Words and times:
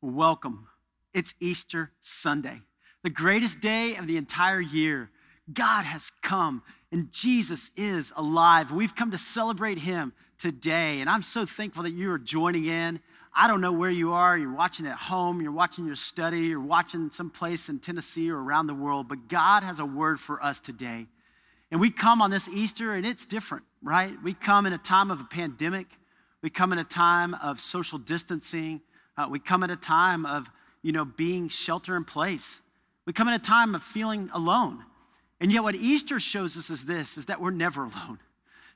welcome. 0.00 0.68
It's 1.12 1.34
Easter 1.40 1.90
Sunday, 2.00 2.60
the 3.02 3.10
greatest 3.10 3.60
day 3.60 3.96
of 3.96 4.06
the 4.06 4.16
entire 4.16 4.60
year. 4.60 5.10
God 5.52 5.84
has 5.84 6.12
come 6.22 6.62
and 6.92 7.10
Jesus 7.12 7.70
is 7.76 8.12
alive. 8.16 8.70
We've 8.70 8.94
come 8.94 9.10
to 9.10 9.18
celebrate 9.18 9.78
him 9.78 10.12
today. 10.38 11.00
And 11.00 11.10
I'm 11.10 11.22
so 11.22 11.46
thankful 11.46 11.82
that 11.82 11.92
you 11.92 12.10
are 12.12 12.18
joining 12.18 12.66
in. 12.66 13.00
I 13.34 13.48
don't 13.48 13.60
know 13.60 13.72
where 13.72 13.90
you 13.90 14.12
are. 14.12 14.36
You're 14.38 14.54
watching 14.54 14.86
at 14.86 14.96
home, 14.96 15.40
you're 15.40 15.52
watching 15.52 15.86
your 15.86 15.96
study, 15.96 16.40
you're 16.40 16.60
watching 16.60 17.10
someplace 17.10 17.68
in 17.68 17.78
Tennessee 17.78 18.30
or 18.30 18.38
around 18.38 18.66
the 18.66 18.74
world, 18.74 19.08
but 19.08 19.28
God 19.28 19.62
has 19.62 19.78
a 19.78 19.84
word 19.84 20.20
for 20.20 20.42
us 20.42 20.60
today. 20.60 21.06
And 21.70 21.80
we 21.80 21.90
come 21.90 22.22
on 22.22 22.30
this 22.30 22.48
Easter 22.48 22.94
and 22.94 23.04
it's 23.04 23.26
different, 23.26 23.64
right? 23.82 24.14
We 24.22 24.32
come 24.32 24.64
in 24.66 24.72
a 24.72 24.78
time 24.78 25.10
of 25.10 25.20
a 25.20 25.24
pandemic. 25.24 25.86
We 26.42 26.50
come 26.50 26.72
in 26.72 26.78
a 26.78 26.84
time 26.84 27.34
of 27.34 27.60
social 27.60 27.98
distancing. 27.98 28.80
Uh, 29.18 29.26
we 29.28 29.40
come 29.40 29.64
at 29.64 29.70
a 29.70 29.76
time 29.76 30.24
of, 30.24 30.48
you 30.80 30.92
know, 30.92 31.04
being 31.04 31.48
shelter 31.48 31.96
in 31.96 32.04
place. 32.04 32.60
We 33.04 33.12
come 33.12 33.26
at 33.26 33.40
a 33.40 33.44
time 33.44 33.74
of 33.74 33.82
feeling 33.82 34.30
alone. 34.32 34.84
And 35.40 35.52
yet 35.52 35.64
what 35.64 35.74
Easter 35.74 36.20
shows 36.20 36.56
us 36.56 36.70
is 36.70 36.86
this, 36.86 37.18
is 37.18 37.26
that 37.26 37.40
we're 37.40 37.50
never 37.50 37.82
alone. 37.82 38.20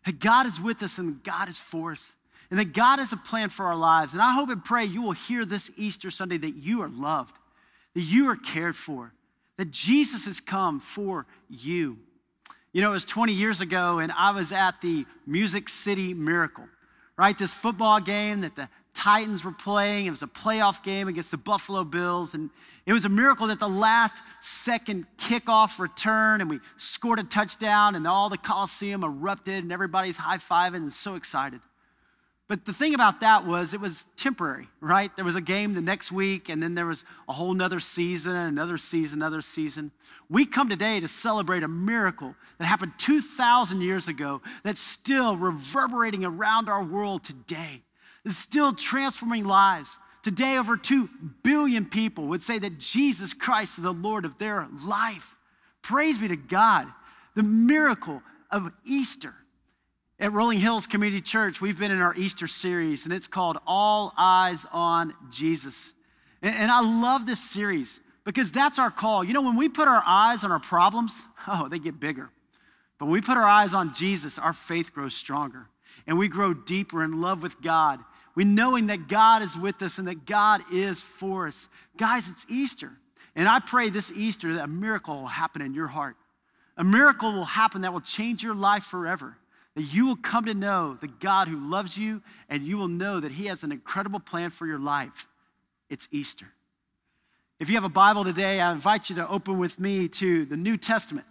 That 0.05 0.19
God 0.19 0.47
is 0.47 0.61
with 0.61 0.83
us 0.83 0.99
and 0.99 1.23
God 1.23 1.49
is 1.49 1.59
for 1.59 1.93
us. 1.93 2.13
And 2.51 2.59
that 2.59 2.73
God 2.73 2.99
has 2.99 3.13
a 3.13 3.17
plan 3.17 3.51
for 3.51 3.67
our 3.67 3.77
lives. 3.77 4.13
And 4.13 4.21
I 4.21 4.33
hope 4.33 4.51
and 4.51 4.63
pray 4.63 4.85
you 4.85 5.01
will 5.01 5.13
hear 5.13 5.45
this 5.45 5.71
Easter 5.77 6.11
Sunday 6.11 6.39
that 6.39 6.57
you 6.57 6.83
are 6.83 6.89
loved, 6.89 7.37
that 7.95 8.03
you 8.03 8.29
are 8.29 8.37
cared 8.37 8.77
for, 8.77 9.13
that 9.57 9.71
Jesus 9.71 10.27
has 10.27 10.41
come 10.41 10.81
for 10.81 11.27
you. 11.49 11.99
You 12.73 12.83
know, 12.83 12.91
it 12.91 12.95
was 12.95 13.05
20 13.05 13.33
years 13.33 13.61
ago, 13.61 14.01
and 14.01 14.11
I 14.13 14.33
was 14.33 14.51
at 14.51 14.81
the 14.81 15.07
Music 15.27 15.69
City 15.69 16.15
Miracle, 16.15 16.65
right? 17.17 17.39
This 17.39 17.55
football 17.55 18.01
game 18.01 18.41
that 18.43 18.57
the 18.57 18.69
Titans 18.95 19.45
were 19.45 19.53
playing. 19.53 20.07
It 20.07 20.11
was 20.11 20.23
a 20.23 20.27
playoff 20.27 20.83
game 20.83 21.09
against 21.09 21.31
the 21.31 21.37
Buffalo 21.37 21.85
Bills. 21.85 22.35
And 22.35 22.51
it 22.87 22.93
was 22.93 23.05
a 23.05 23.09
miracle 23.09 23.47
that 23.47 23.59
the 23.59 23.69
last 23.69 24.15
second 24.41 25.07
kickoff 25.19 25.79
return, 25.79 26.41
and 26.41 26.51
we 26.51 26.61
scored 26.77 27.19
a 27.19 27.25
touchdown, 27.25 27.95
and 27.95 28.07
all 28.07 28.29
the 28.29 28.39
Coliseum 28.39 29.03
erupted, 29.03 29.65
and 29.65 29.73
everybody's 29.73 30.17
high 30.17 30.39
fiving 30.39 30.77
and 30.77 30.93
so 30.93 31.15
excited. 31.15 31.61
But 32.49 32.67
the 32.67 32.73
thing 32.73 32.95
about 32.95 33.21
that 33.21 33.47
was 33.47 33.73
it 33.73 33.81
was 33.81 34.05
temporary, 34.17 34.69
right? 34.81 35.15
There 35.17 35.25
was 35.25 35.37
a 35.37 35.41
game 35.41 35.73
the 35.73 35.81
next 35.81 36.13
week, 36.13 36.49
and 36.51 36.63
then 36.63 36.75
there 36.75 36.87
was 36.87 37.05
a 37.29 37.33
whole 37.33 37.55
nother 37.55 37.81
season, 37.81 38.37
and 38.37 38.49
another 38.49 38.77
season, 38.77 39.21
another 39.21 39.41
season. 39.41 39.91
We 40.29 40.45
come 40.45 40.69
today 40.69 41.01
to 41.01 41.09
celebrate 41.09 41.63
a 41.63 41.69
miracle 41.69 42.35
that 42.59 42.67
happened 42.67 42.93
2,000 42.99 43.81
years 43.81 44.07
ago 44.07 44.43
that's 44.65 44.81
still 44.81 45.37
reverberating 45.37 46.25
around 46.25 46.69
our 46.69 46.85
world 46.85 47.25
today 47.25 47.83
is 48.25 48.37
still 48.37 48.73
transforming 48.73 49.45
lives. 49.45 49.99
Today, 50.23 50.57
over 50.57 50.77
2 50.77 51.09
billion 51.43 51.85
people 51.85 52.29
would 52.29 52.43
say 52.43 52.59
that 52.59 52.79
Jesus 52.79 53.33
Christ 53.35 53.79
is 53.79 53.85
the 53.85 53.93
Lord 53.93 54.25
of 54.25 54.39
their 54.39 54.69
life. 54.85 55.35
Praise 55.83 56.19
be 56.19 56.29
to 56.29 56.37
God. 56.37 56.87
The 57.35 57.43
miracle 57.43 58.23
of 58.51 58.71
Easter. 58.85 59.35
At 60.21 60.33
Rolling 60.33 60.61
Hills 60.61 60.87
Community 60.87 61.21
Church, 61.21 61.61
we've 61.61 61.79
been 61.79 61.91
in 61.91 62.01
our 62.01 62.15
Easter 62.15 62.47
series, 62.47 63.05
and 63.05 63.13
it's 63.13 63.27
called 63.27 63.59
All 63.67 64.13
Eyes 64.17 64.65
on 64.71 65.15
Jesus. 65.31 65.93
And, 66.43 66.71
I 66.71 66.81
love 66.81 67.27
this 67.27 67.43
series 67.43 67.99
because 68.25 68.53
that's 68.53 68.79
our 68.79 68.91
call. 68.91 69.25
You 69.25 69.33
know, 69.33 69.43
when 69.43 69.57
we 69.57 69.69
put 69.69 69.89
our 69.89 70.03
eyes 70.07 70.45
on 70.45 70.53
our 70.53 70.61
problems, 70.61 71.27
oh, 71.49 71.69
they 71.69 71.81
get 71.81 71.99
bigger. 71.99 72.31
But 72.99 73.07
when 73.07 73.15
we 73.15 73.21
put 73.21 73.37
our 73.37 73.43
eyes 73.43 73.75
on 73.75 73.93
Jesus, 73.93 74.39
our 74.39 74.53
faith 74.53 74.93
grows 74.93 75.15
stronger 75.15 75.69
and 76.07 76.17
we 76.17 76.29
grow 76.29 76.55
deeper 76.55 77.03
in 77.03 77.21
love 77.21 77.43
with 77.43 77.61
God 77.61 77.99
we 78.35 78.45
knowing 78.45 78.87
that 78.87 79.09
God 79.09 79.43
is 79.43 79.57
with 79.57 79.83
us 79.83 79.99
and 79.99 80.09
that 80.09 80.25
God 80.25 80.63
is 80.73 81.01
for 81.01 81.47
us. 81.47 81.69
Guys, 81.97 82.29
it's 82.29 82.47
Easter. 82.49 82.91
And 83.35 83.49
I 83.49 83.61
pray 83.61 83.91
this 83.91 84.11
Easter 84.11 84.55
that 84.55 84.65
a 84.65 84.69
miracle 84.69 85.21
will 85.21 85.27
happen 85.27 85.63
in 85.63 85.75
your 85.75 85.89
heart. 85.89 86.17
A 86.77 86.85
miracle 86.85 87.33
will 87.33 87.45
happen 87.45 87.83
that 87.83 87.93
will 87.93 88.01
change 88.01 88.43
your 88.43 88.55
life 88.55 88.85
forever. 88.85 89.37
That 89.75 89.83
you 89.83 90.07
will 90.07 90.17
come 90.17 90.47
to 90.47 90.55
know 90.55 90.99
the 91.01 91.09
God 91.09 91.49
who 91.49 91.71
loves 91.71 91.97
you 91.97 92.23
and 92.49 92.63
you 92.63 92.77
will 92.77 92.89
know 92.89 93.21
that 93.21 93.33
He 93.33 93.47
has 93.47 93.65
an 93.65 93.73
incredible 93.73 94.21
plan 94.21 94.51
for 94.51 94.67
your 94.67 94.79
life. 94.79 95.27
It's 95.89 96.09
Easter. 96.11 96.47
If 97.59 97.69
you 97.69 97.77
have 97.77 97.85
a 97.85 97.89
Bible 97.89 98.25
today, 98.25 98.61
I 98.61 98.73
invite 98.73 99.09
you 99.09 99.17
to 99.17 99.29
open 99.29 99.59
with 99.59 99.79
me 99.79 100.09
to 100.09 100.45
the 100.47 100.57
New 100.57 100.77
Testament. 100.77 101.27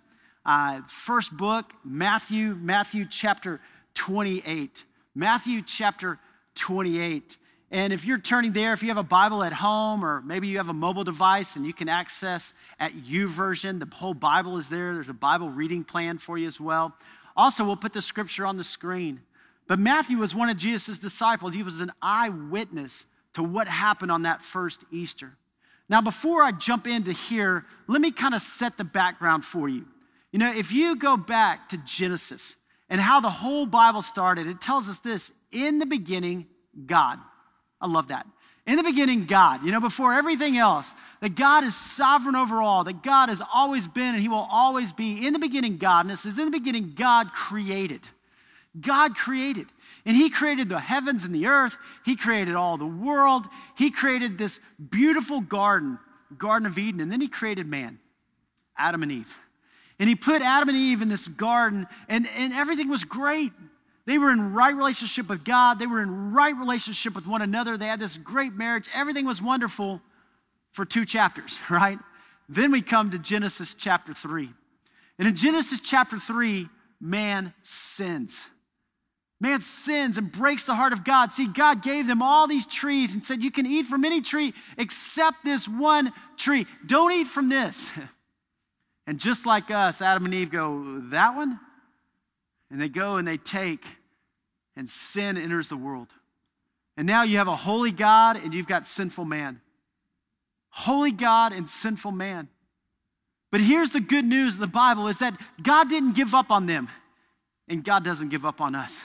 Uh, 0.45 0.81
first 0.88 1.35
book, 1.35 1.72
Matthew, 1.84 2.56
Matthew 2.56 3.06
chapter 3.06 3.59
28. 3.95 4.85
Matthew 5.13 5.61
chapter 5.61 6.19
28. 6.56 7.38
And 7.72 7.94
if 7.94 8.03
you're 8.03 8.17
turning 8.17 8.51
there, 8.51 8.73
if 8.73 8.84
you 8.84 8.89
have 8.89 8.97
a 8.97 9.03
Bible 9.03 9.44
at 9.44 9.53
home 9.53 10.03
or 10.03 10.22
maybe 10.22 10.47
you 10.47 10.57
have 10.57 10.67
a 10.67 10.73
mobile 10.73 11.06
device 11.06 11.56
and 11.56 11.66
you 11.66 11.73
can 11.73 11.88
access 11.88 12.53
at 12.79 12.91
YouVersion, 12.94 13.79
the 13.79 13.95
whole 13.95 14.13
Bible 14.13 14.57
is 14.57 14.67
there. 14.67 14.94
There's 14.94 15.07
a 15.07 15.13
Bible 15.13 15.50
reading 15.50 15.85
plan 15.85 16.17
for 16.17 16.38
you 16.38 16.47
as 16.47 16.59
well. 16.59 16.94
Also, 17.35 17.63
we'll 17.63 17.78
put 17.78 17.94
the 17.94 18.01
scripture 18.01 18.45
on 18.45 18.57
the 18.57 18.63
screen. 18.63 19.22
But 19.67 19.79
Matthew 19.79 20.17
was 20.17 20.35
one 20.35 20.50
of 20.50 20.57
Jesus' 20.57 21.00
disciples. 21.00 21.53
He 21.53 21.63
was 21.63 21.79
an 21.79 21.94
eyewitness 22.01 23.06
to 23.35 23.44
what 23.44 23.69
happened 23.69 24.11
on 24.11 24.23
that 24.23 24.41
first 24.41 24.84
Easter. 24.91 25.38
Now, 25.88 26.01
before 26.01 26.44
I 26.44 26.51
jump 26.51 26.88
into 26.88 27.13
here, 27.13 27.66
let 27.88 28.01
me 28.01 28.11
kind 28.11 28.34
of 28.34 28.41
set 28.41 28.78
the 28.78 28.84
background 28.84 29.45
for 29.45 29.69
you. 29.69 29.85
You 30.31 30.40
know, 30.40 30.53
if 30.53 30.72
you 30.72 30.97
go 30.97 31.16
back 31.16 31.69
to 31.69 31.78
Genesis 31.78 32.56
and 32.90 33.00
how 33.00 33.22
the 33.22 33.29
whole 33.29 33.66
Bible 33.66 34.01
started, 34.01 34.47
it 34.47 34.59
tells 34.59 34.90
us 34.90 35.00
this 35.00 35.31
in 35.51 35.79
the 35.79 35.85
beginning, 35.85 36.47
God. 36.85 37.19
I 37.79 37.88
love 37.88 38.09
that. 38.09 38.25
In 38.67 38.75
the 38.75 38.84
beginning, 38.84 39.25
God, 39.25 39.66
you 39.66 39.72
know, 39.72 39.81
before 39.81 40.13
everything 40.13 40.56
else, 40.57 40.94
that 41.19 41.35
God 41.35 41.63
is 41.63 41.75
sovereign 41.75 42.35
over 42.35 42.62
all, 42.62 42.84
that 42.84 43.01
God 43.01 43.29
has 43.29 43.41
always 43.53 43.88
been 43.88 44.13
and 44.13 44.22
He 44.22 44.29
will 44.29 44.47
always 44.51 44.94
be. 44.94 45.25
In 45.25 45.34
the 45.34 45.40
beginning, 45.40 45.78
God, 45.78 46.01
and 46.01 46.09
this 46.09 46.25
is 46.25 46.38
in 46.38 46.45
the 46.45 46.51
beginning, 46.51 46.94
God 46.95 47.31
created. 47.34 48.01
God 48.79 49.16
created. 49.16 49.67
And 50.06 50.16
He 50.16 50.29
created 50.29 50.69
the 50.69 50.79
heavens 50.79 51.25
and 51.25 51.34
the 51.34 51.47
earth. 51.47 51.75
He 52.06 52.16
created 52.16 52.56
all 52.56 52.78
the 52.78 52.85
world. 52.85 53.45
He 53.75 53.90
created 53.90 54.38
this 54.38 54.59
beautiful 54.90 55.41
garden, 55.41 55.97
Garden 56.38 56.67
of 56.67 56.78
Eden. 56.78 57.01
And 57.01 57.11
then 57.11 57.19
He 57.19 57.28
created 57.28 57.66
man, 57.66 58.00
Adam 58.78 59.01
and 59.01 59.11
Eve. 59.11 59.35
And 60.00 60.07
He 60.07 60.16
put 60.16 60.44
Adam 60.44 60.69
and 60.69 60.78
Eve 60.78 61.01
in 61.01 61.07
this 61.09 61.28
garden, 61.28 61.88
and, 62.07 62.28
and 62.38 62.53
everything 62.53 62.90
was 62.90 63.03
great. 63.03 63.51
They 64.06 64.17
were 64.17 64.31
in 64.31 64.53
right 64.53 64.75
relationship 64.75 65.29
with 65.29 65.44
God. 65.44 65.79
They 65.79 65.88
were 65.88 66.01
in 66.01 66.31
right 66.31 66.56
relationship 66.56 67.16
with 67.16 67.28
one 67.28 67.41
another. 67.41 67.78
They 67.78 67.88
had 67.88 68.00
this 68.00 68.17
great 68.17 68.53
marriage. 68.53 68.88
Everything 68.94 69.25
was 69.25 69.41
wonderful 69.41 70.01
for 70.72 70.85
two 70.85 71.06
chapters, 71.06 71.57
right? 71.69 72.00
Then 72.50 72.72
we 72.72 72.81
come 72.81 73.11
to 73.11 73.19
Genesis 73.19 73.75
chapter 73.75 74.13
3. 74.13 74.50
And 75.19 75.28
in 75.28 75.35
Genesis 75.35 75.79
chapter 75.79 76.17
3, 76.17 76.67
man 77.00 77.53
sins. 77.63 78.45
Man 79.40 79.61
sins 79.61 80.17
and 80.17 80.31
breaks 80.31 80.66
the 80.66 80.75
heart 80.75 80.94
of 80.94 81.03
God. 81.03 81.31
See, 81.31 81.47
God 81.47 81.81
gave 81.81 82.06
them 82.06 82.22
all 82.22 82.47
these 82.47 82.67
trees 82.67 83.13
and 83.13 83.25
said, 83.25 83.41
You 83.41 83.51
can 83.51 83.66
eat 83.66 83.88
from 83.88 84.06
any 84.06 84.22
tree 84.22 84.53
except 84.78 85.44
this 85.44 85.67
one 85.67 86.13
tree. 86.38 86.67
Don't 86.85 87.11
eat 87.11 87.28
from 87.28 87.50
this. 87.50 87.91
And 89.07 89.19
just 89.19 89.47
like 89.47 89.72
us, 89.72 90.00
Adam 90.00 90.25
and 90.25 90.34
Eve 90.34 90.51
go, 90.51 91.01
That 91.09 91.35
one? 91.35 91.59
And 92.71 92.79
they 92.79 92.89
go 92.89 93.17
and 93.17 93.27
they 93.27 93.37
take, 93.37 93.85
and 94.75 94.89
sin 94.89 95.37
enters 95.37 95.67
the 95.67 95.77
world. 95.77 96.07
And 96.95 97.05
now 97.05 97.23
you 97.23 97.37
have 97.37 97.47
a 97.47 97.55
holy 97.55 97.91
God 97.91 98.37
and 98.37 98.53
you've 98.53 98.67
got 98.67 98.87
sinful 98.87 99.25
man. 99.25 99.59
Holy 100.69 101.11
God 101.11 101.51
and 101.51 101.69
sinful 101.69 102.11
man. 102.11 102.47
But 103.51 103.59
here's 103.59 103.89
the 103.89 103.99
good 103.99 104.23
news 104.23 104.53
of 104.53 104.61
the 104.61 104.67
Bible 104.67 105.07
is 105.09 105.17
that 105.17 105.37
God 105.61 105.89
didn't 105.89 106.13
give 106.13 106.33
up 106.33 106.51
on 106.51 106.65
them, 106.65 106.87
and 107.67 107.83
God 107.83 108.05
doesn't 108.05 108.29
give 108.29 108.45
up 108.45 108.61
on 108.61 108.75
us. 108.75 109.03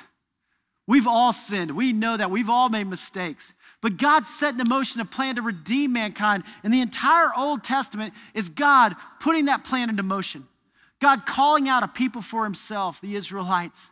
We've 0.86 1.08
all 1.08 1.32
sinned. 1.32 1.72
We 1.72 1.92
know 1.92 2.16
that. 2.16 2.30
We've 2.30 2.48
all 2.48 2.68
made 2.68 2.86
mistakes. 2.86 3.52
But 3.80 3.96
God 3.96 4.24
set 4.24 4.58
in 4.58 4.68
motion 4.68 5.00
a 5.00 5.04
plan 5.04 5.34
to 5.34 5.42
redeem 5.42 5.92
mankind. 5.92 6.44
And 6.62 6.72
the 6.72 6.80
entire 6.80 7.30
Old 7.36 7.64
Testament 7.64 8.14
is 8.34 8.48
God 8.48 8.94
putting 9.18 9.46
that 9.46 9.64
plan 9.64 9.90
into 9.90 10.04
motion. 10.04 10.46
God 11.00 11.26
calling 11.26 11.68
out 11.68 11.82
a 11.82 11.88
people 11.88 12.22
for 12.22 12.44
himself, 12.44 13.00
the 13.00 13.16
Israelites, 13.16 13.90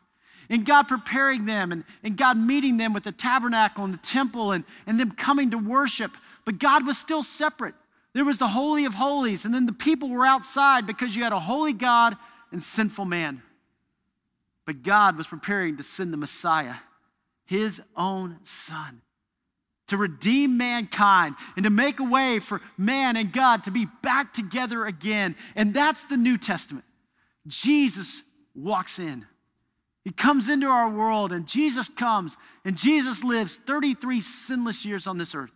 and 0.48 0.64
God 0.66 0.84
preparing 0.88 1.46
them, 1.46 1.72
and, 1.72 1.84
and 2.02 2.16
God 2.16 2.36
meeting 2.36 2.76
them 2.76 2.92
with 2.92 3.04
the 3.04 3.12
tabernacle 3.12 3.84
and 3.84 3.94
the 3.94 3.98
temple, 3.98 4.52
and, 4.52 4.64
and 4.86 4.98
them 4.98 5.10
coming 5.10 5.50
to 5.50 5.58
worship. 5.58 6.12
But 6.44 6.58
God 6.58 6.86
was 6.86 6.98
still 6.98 7.22
separate. 7.22 7.74
There 8.12 8.24
was 8.24 8.38
the 8.38 8.48
Holy 8.48 8.84
of 8.84 8.94
Holies, 8.94 9.44
and 9.44 9.54
then 9.54 9.66
the 9.66 9.72
people 9.72 10.08
were 10.08 10.26
outside 10.26 10.86
because 10.86 11.16
you 11.16 11.24
had 11.24 11.32
a 11.32 11.40
holy 11.40 11.72
God 11.72 12.16
and 12.52 12.62
sinful 12.62 13.04
man. 13.04 13.42
But 14.66 14.82
God 14.82 15.16
was 15.16 15.26
preparing 15.26 15.76
to 15.76 15.82
send 15.82 16.12
the 16.12 16.16
Messiah, 16.16 16.76
his 17.44 17.82
own 17.96 18.38
son, 18.44 19.02
to 19.88 19.96
redeem 19.96 20.56
mankind 20.56 21.34
and 21.56 21.64
to 21.64 21.70
make 21.70 22.00
a 22.00 22.04
way 22.04 22.38
for 22.38 22.62
man 22.78 23.16
and 23.16 23.32
God 23.32 23.64
to 23.64 23.70
be 23.70 23.86
back 24.02 24.32
together 24.32 24.86
again. 24.86 25.36
And 25.54 25.74
that's 25.74 26.04
the 26.04 26.16
New 26.16 26.38
Testament. 26.38 26.84
Jesus 27.46 28.22
walks 28.54 28.98
in. 28.98 29.26
He 30.04 30.10
comes 30.12 30.48
into 30.48 30.66
our 30.66 30.88
world, 30.88 31.32
and 31.32 31.46
Jesus 31.46 31.88
comes, 31.88 32.36
and 32.64 32.76
Jesus 32.76 33.24
lives 33.24 33.56
33 33.56 34.20
sinless 34.20 34.84
years 34.84 35.06
on 35.06 35.16
this 35.16 35.34
earth. 35.34 35.52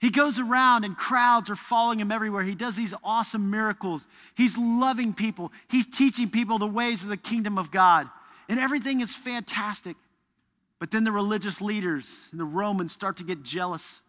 He 0.00 0.10
goes 0.10 0.40
around 0.40 0.84
and 0.84 0.96
crowds 0.96 1.48
are 1.48 1.54
following 1.54 2.00
him 2.00 2.10
everywhere. 2.10 2.42
He 2.42 2.56
does 2.56 2.74
these 2.74 2.92
awesome 3.04 3.50
miracles. 3.50 4.08
He's 4.34 4.58
loving 4.58 5.14
people, 5.14 5.52
he's 5.68 5.86
teaching 5.86 6.28
people 6.28 6.58
the 6.58 6.66
ways 6.66 7.04
of 7.04 7.08
the 7.08 7.16
kingdom 7.16 7.56
of 7.56 7.70
God. 7.70 8.08
And 8.48 8.58
everything 8.58 9.00
is 9.00 9.14
fantastic. 9.14 9.96
But 10.80 10.90
then 10.90 11.04
the 11.04 11.12
religious 11.12 11.60
leaders 11.60 12.28
and 12.32 12.40
the 12.40 12.44
Romans 12.44 12.92
start 12.92 13.18
to 13.18 13.24
get 13.24 13.44
jealous. 13.44 14.00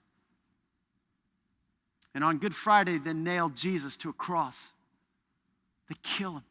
And 2.16 2.24
on 2.24 2.40
Good 2.40 2.56
Friday, 2.56 2.98
they 2.98 3.14
nail 3.14 3.50
Jesus 3.50 3.96
to 3.98 4.10
a 4.10 4.14
cross. 4.14 4.72
They 5.90 5.96
kill 6.02 6.38
him. 6.38 6.44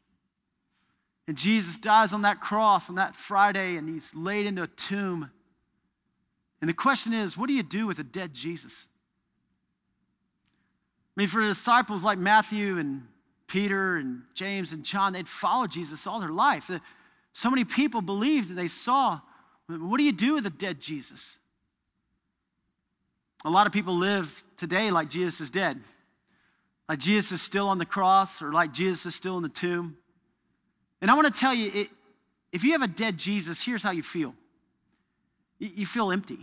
And 1.29 1.37
Jesus 1.37 1.79
dies 1.79 2.13
on 2.13 2.23
that 2.23 2.41
cross 2.41 2.89
on 2.89 2.97
that 2.97 3.15
Friday, 3.15 3.77
and 3.77 3.89
he's 3.89 4.15
laid 4.15 4.47
into 4.47 4.63
a 4.63 4.67
tomb. 4.67 5.31
And 6.61 6.69
the 6.69 6.75
question 6.75 7.13
is 7.13 7.37
what 7.37 7.49
do 7.49 7.53
you 7.53 7.63
do 7.63 7.87
with 7.87 7.99
a 7.99 8.05
dead 8.05 8.35
Jesus? 8.35 8.87
I 11.17 11.21
mean, 11.21 11.29
for 11.29 11.41
disciples 11.41 12.03
like 12.03 12.19
Matthew 12.19 12.79
and 12.79 13.07
Peter 13.47 13.97
and 13.97 14.23
James 14.35 14.73
and 14.73 14.83
John, 14.83 15.13
they'd 15.13 15.29
followed 15.29 15.71
Jesus 15.71 16.07
all 16.07 16.21
their 16.21 16.31
life. 16.31 16.71
Uh, 16.71 16.79
so 17.35 17.51
many 17.51 17.65
people 17.65 18.01
believed 18.01 18.49
and 18.49 18.59
they 18.59 18.69
saw. 18.69 19.21
What 19.67 19.99
do 19.99 20.05
you 20.05 20.13
do 20.13 20.35
with 20.35 20.47
a 20.47 20.51
dead 20.51 20.81
Jesus? 20.81 21.37
A 23.45 23.51
lot 23.51 23.67
of 23.67 23.73
people 23.73 23.97
live 23.97 24.43
today 24.57 24.91
like 24.91 25.11
Jesus 25.11 25.41
is 25.41 25.51
dead, 25.51 25.81
like 26.89 26.99
Jesus 26.99 27.33
is 27.33 27.43
still 27.43 27.69
on 27.69 27.79
the 27.79 27.87
cross, 27.87 28.41
or 28.41 28.53
like 28.53 28.73
Jesus 28.73 29.07
is 29.07 29.15
still 29.15 29.37
in 29.37 29.43
the 29.43 29.49
tomb. 29.49 29.97
And 31.03 31.11
I 31.11 31.15
want 31.15 31.33
to 31.33 31.39
tell 31.39 31.53
you, 31.53 31.71
it, 31.75 31.89
if 32.53 32.65
you 32.65 32.73
have 32.73 32.83
a 32.83 32.87
dead 32.87 33.19
Jesus, 33.19 33.63
here's 33.63 33.83
how 33.83 33.91
you 33.91 34.03
feel 34.03 34.35
you, 35.59 35.71
you 35.75 35.87
feel 35.87 36.11
empty, 36.11 36.39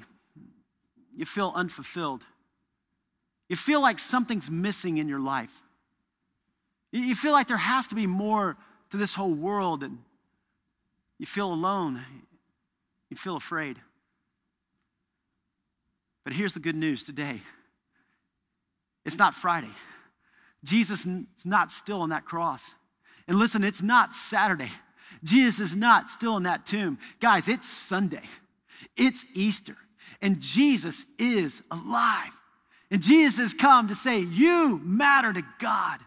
you 1.16 1.26
feel 1.26 1.52
unfulfilled. 1.56 2.24
You 3.48 3.56
feel 3.56 3.82
like 3.82 3.98
something's 3.98 4.52
missing 4.52 4.98
in 4.98 5.10
your 5.10 5.20
life. 5.20 5.60
You 6.92 7.16
feel 7.16 7.32
like 7.32 7.48
there 7.48 7.58
has 7.58 7.88
to 7.88 7.96
be 7.96 8.06
more 8.06 8.58
to 8.92 8.98
this 8.98 9.16
whole 9.16 9.34
world, 9.34 9.82
and 9.82 9.98
you 11.18 11.26
feel 11.26 11.52
alone. 11.52 12.00
You 13.10 13.18
feel 13.18 13.36
afraid. 13.36 13.78
But 16.24 16.34
here's 16.34 16.54
the 16.54 16.60
good 16.60 16.76
news 16.76 17.04
today 17.04 17.42
it's 19.04 19.18
not 19.18 19.34
Friday. 19.34 19.72
Jesus 20.64 21.06
is 21.06 21.46
not 21.46 21.72
still 21.72 22.02
on 22.02 22.10
that 22.10 22.26
cross. 22.26 22.76
And 23.30 23.38
listen, 23.38 23.64
it's 23.64 23.84
not 23.84 24.12
Saturday. 24.12 24.72
Jesus 25.24 25.72
is 25.72 25.76
not 25.76 26.10
still 26.10 26.36
in 26.36 26.44
that 26.44 26.66
tomb. 26.66 26.98
Guys, 27.20 27.48
it's 27.48 27.70
Sunday, 27.70 28.24
it's 28.98 29.24
Easter, 29.36 29.78
and 30.22 30.40
Jesus 30.42 31.06
is 31.20 31.62
alive. 31.72 32.36
And 32.92 33.04
Jesus 33.04 33.38
has 33.38 33.54
come 33.54 33.90
to 33.90 33.96
say, 33.96 34.20
You 34.20 34.82
matter 34.84 35.32
to 35.32 35.44
God. 35.60 36.00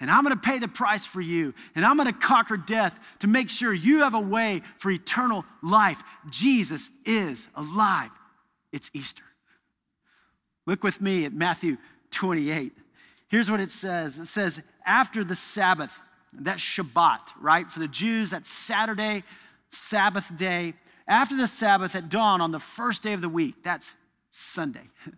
And 0.00 0.10
I'm 0.10 0.24
going 0.24 0.34
to 0.34 0.40
pay 0.40 0.58
the 0.58 0.68
price 0.68 1.04
for 1.04 1.20
you. 1.20 1.52
And 1.74 1.84
I'm 1.84 1.96
going 1.96 2.06
to 2.06 2.18
conquer 2.18 2.56
death 2.56 2.98
to 3.18 3.26
make 3.26 3.50
sure 3.50 3.74
you 3.74 3.98
have 3.98 4.14
a 4.14 4.20
way 4.20 4.62
for 4.78 4.90
eternal 4.90 5.44
life. 5.62 6.02
Jesus 6.30 6.88
is 7.04 7.48
alive. 7.56 8.10
It's 8.72 8.90
Easter. 8.94 9.24
Look 10.66 10.82
with 10.82 11.02
me 11.02 11.26
at 11.26 11.34
Matthew 11.34 11.76
28. 12.12 12.72
Here's 13.26 13.50
what 13.50 13.60
it 13.60 13.70
says 13.70 14.18
it 14.18 14.26
says, 14.26 14.62
After 14.86 15.24
the 15.24 15.36
Sabbath, 15.36 16.00
that's 16.32 16.62
Shabbat, 16.62 17.20
right? 17.40 17.70
For 17.70 17.80
the 17.80 17.88
Jews, 17.88 18.30
that's 18.30 18.50
Saturday, 18.50 19.24
Sabbath 19.70 20.34
day. 20.36 20.74
After 21.06 21.36
the 21.36 21.46
Sabbath 21.46 21.94
at 21.94 22.08
dawn 22.08 22.40
on 22.40 22.52
the 22.52 22.60
first 22.60 23.02
day 23.02 23.12
of 23.12 23.20
the 23.20 23.28
week, 23.28 23.56
that's 23.62 23.94
Sunday. 24.30 24.90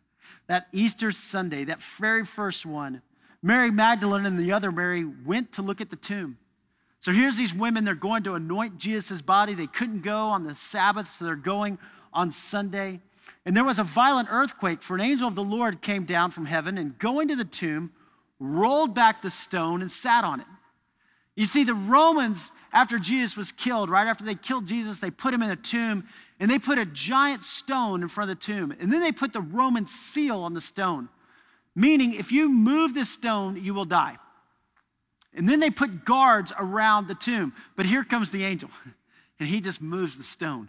that 0.46 0.68
Easter 0.72 1.12
Sunday, 1.12 1.64
that 1.64 1.82
very 1.82 2.24
first 2.24 2.64
one, 2.64 3.02
Mary 3.42 3.70
Magdalene 3.70 4.26
and 4.26 4.38
the 4.38 4.52
other 4.52 4.70
Mary 4.70 5.04
went 5.04 5.52
to 5.52 5.62
look 5.62 5.80
at 5.80 5.90
the 5.90 5.96
tomb. 5.96 6.38
So 7.00 7.12
here's 7.12 7.36
these 7.36 7.54
women, 7.54 7.84
they're 7.84 7.94
going 7.94 8.24
to 8.24 8.34
anoint 8.34 8.78
Jesus' 8.78 9.22
body. 9.22 9.54
They 9.54 9.66
couldn't 9.66 10.02
go 10.02 10.26
on 10.26 10.44
the 10.44 10.54
Sabbath, 10.54 11.10
so 11.10 11.24
they're 11.24 11.34
going 11.34 11.78
on 12.12 12.30
Sunday. 12.30 13.00
And 13.46 13.56
there 13.56 13.64
was 13.64 13.78
a 13.78 13.84
violent 13.84 14.28
earthquake, 14.30 14.82
for 14.82 14.94
an 14.94 15.00
angel 15.00 15.26
of 15.26 15.34
the 15.34 15.42
Lord 15.42 15.80
came 15.80 16.04
down 16.04 16.30
from 16.30 16.44
heaven 16.44 16.76
and 16.76 16.98
going 16.98 17.28
to 17.28 17.36
the 17.36 17.44
tomb, 17.44 17.92
rolled 18.38 18.94
back 18.94 19.22
the 19.22 19.30
stone 19.30 19.80
and 19.80 19.90
sat 19.90 20.24
on 20.24 20.40
it. 20.40 20.46
You 21.40 21.46
see, 21.46 21.64
the 21.64 21.72
Romans, 21.72 22.52
after 22.70 22.98
Jesus 22.98 23.34
was 23.34 23.50
killed, 23.50 23.88
right 23.88 24.06
after 24.06 24.26
they 24.26 24.34
killed 24.34 24.66
Jesus, 24.66 25.00
they 25.00 25.10
put 25.10 25.32
him 25.32 25.42
in 25.42 25.50
a 25.50 25.56
tomb 25.56 26.06
and 26.38 26.50
they 26.50 26.58
put 26.58 26.76
a 26.76 26.84
giant 26.84 27.44
stone 27.44 28.02
in 28.02 28.08
front 28.08 28.31
of 28.31 28.38
the 28.38 28.44
tomb. 28.44 28.75
And 28.78 28.92
then 28.92 29.00
they 29.00 29.10
put 29.10 29.32
the 29.32 29.40
Roman 29.40 29.87
seal 29.87 30.40
on 30.40 30.52
the 30.52 30.60
stone, 30.60 31.08
meaning 31.75 32.12
if 32.12 32.31
you 32.31 32.52
move 32.52 32.92
this 32.92 33.08
stone, 33.08 33.56
you 33.56 33.72
will 33.72 33.87
die. 33.87 34.19
And 35.32 35.48
then 35.48 35.60
they 35.60 35.70
put 35.70 36.04
guards 36.04 36.52
around 36.58 37.08
the 37.08 37.14
tomb. 37.14 37.54
But 37.75 37.86
here 37.86 38.04
comes 38.04 38.31
the 38.31 38.44
angel, 38.44 38.69
and 39.40 39.48
he 39.48 39.62
just 39.62 39.81
moves 39.81 40.19
the 40.19 40.25
stone. 40.25 40.69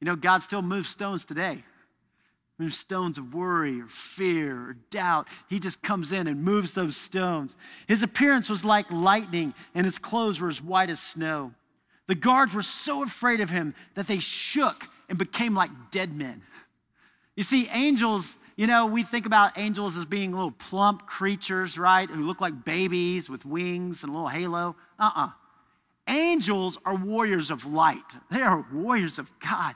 You 0.00 0.06
know, 0.06 0.16
God 0.16 0.42
still 0.42 0.62
moves 0.62 0.88
stones 0.88 1.26
today. 1.26 1.62
Moves 2.62 2.78
stones 2.78 3.18
of 3.18 3.34
worry 3.34 3.80
or 3.80 3.88
fear 3.88 4.54
or 4.54 4.76
doubt. 4.90 5.26
He 5.48 5.58
just 5.58 5.82
comes 5.82 6.12
in 6.12 6.28
and 6.28 6.44
moves 6.44 6.74
those 6.74 6.96
stones. 6.96 7.56
His 7.88 8.04
appearance 8.04 8.48
was 8.48 8.64
like 8.64 8.88
lightning, 8.88 9.52
and 9.74 9.84
his 9.84 9.98
clothes 9.98 10.38
were 10.38 10.48
as 10.48 10.62
white 10.62 10.88
as 10.88 11.00
snow. 11.00 11.54
The 12.06 12.14
guards 12.14 12.54
were 12.54 12.62
so 12.62 13.02
afraid 13.02 13.40
of 13.40 13.50
him 13.50 13.74
that 13.96 14.06
they 14.06 14.20
shook 14.20 14.88
and 15.08 15.18
became 15.18 15.56
like 15.56 15.72
dead 15.90 16.12
men. 16.12 16.42
You 17.34 17.42
see, 17.42 17.66
angels, 17.72 18.36
you 18.54 18.68
know, 18.68 18.86
we 18.86 19.02
think 19.02 19.26
about 19.26 19.58
angels 19.58 19.96
as 19.96 20.04
being 20.04 20.30
little 20.30 20.52
plump 20.52 21.08
creatures, 21.08 21.76
right? 21.76 22.08
Who 22.08 22.24
look 22.24 22.40
like 22.40 22.64
babies 22.64 23.28
with 23.28 23.44
wings 23.44 24.04
and 24.04 24.10
a 24.10 24.12
little 24.12 24.28
halo. 24.28 24.76
Uh 25.00 25.02
uh-uh. 25.02 25.26
uh 25.26 25.30
Angels 26.06 26.78
are 26.84 26.94
warriors 26.94 27.50
of 27.50 27.64
light, 27.64 28.16
they 28.30 28.42
are 28.42 28.64
warriors 28.72 29.18
of 29.18 29.32
God. 29.40 29.74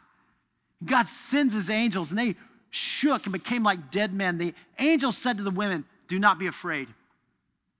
God 0.85 1.09
sends 1.09 1.55
his 1.55 1.71
angels 1.71 2.11
and 2.11 2.19
they 2.19 2.37
shook 2.71 3.25
and 3.25 3.33
became 3.33 3.63
like 3.63 3.91
dead 3.91 4.13
men. 4.13 4.39
The 4.39 4.55
angel 4.79 5.13
said 5.13 5.39
to 5.39 5.45
the 5.45 5.51
women, 5.51 5.85
Do 6.09 6.19
not 6.19 6.39
be 6.39 6.47
afraid. 6.47 6.89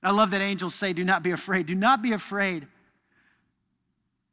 I 0.03 0.11
love 0.11 0.31
that 0.31 0.41
angels 0.41 0.75
say, 0.75 0.93
Do 0.93 1.05
not 1.05 1.23
be 1.23 1.31
afraid. 1.31 1.67
Do 1.67 1.75
not 1.75 2.03
be 2.03 2.13
afraid. 2.13 2.67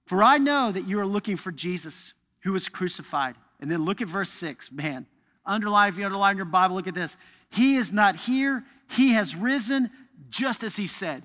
For 0.05 0.23
I 0.23 0.37
know 0.37 0.71
that 0.71 0.87
you 0.87 0.99
are 0.99 1.05
looking 1.05 1.37
for 1.37 1.51
Jesus 1.51 2.13
who 2.41 2.53
was 2.53 2.69
crucified. 2.69 3.35
And 3.59 3.71
then 3.71 3.85
look 3.85 4.01
at 4.01 4.07
verse 4.07 4.29
6. 4.29 4.71
Man, 4.71 5.05
underline, 5.45 5.89
if 5.89 5.97
you 5.97 6.05
underline 6.05 6.35
your 6.35 6.45
Bible, 6.45 6.75
look 6.75 6.87
at 6.87 6.93
this. 6.93 7.17
He 7.49 7.75
is 7.75 7.93
not 7.93 8.15
here, 8.15 8.63
he 8.89 9.13
has 9.13 9.35
risen 9.35 9.89
just 10.29 10.63
as 10.63 10.75
he 10.75 10.87
said. 10.87 11.23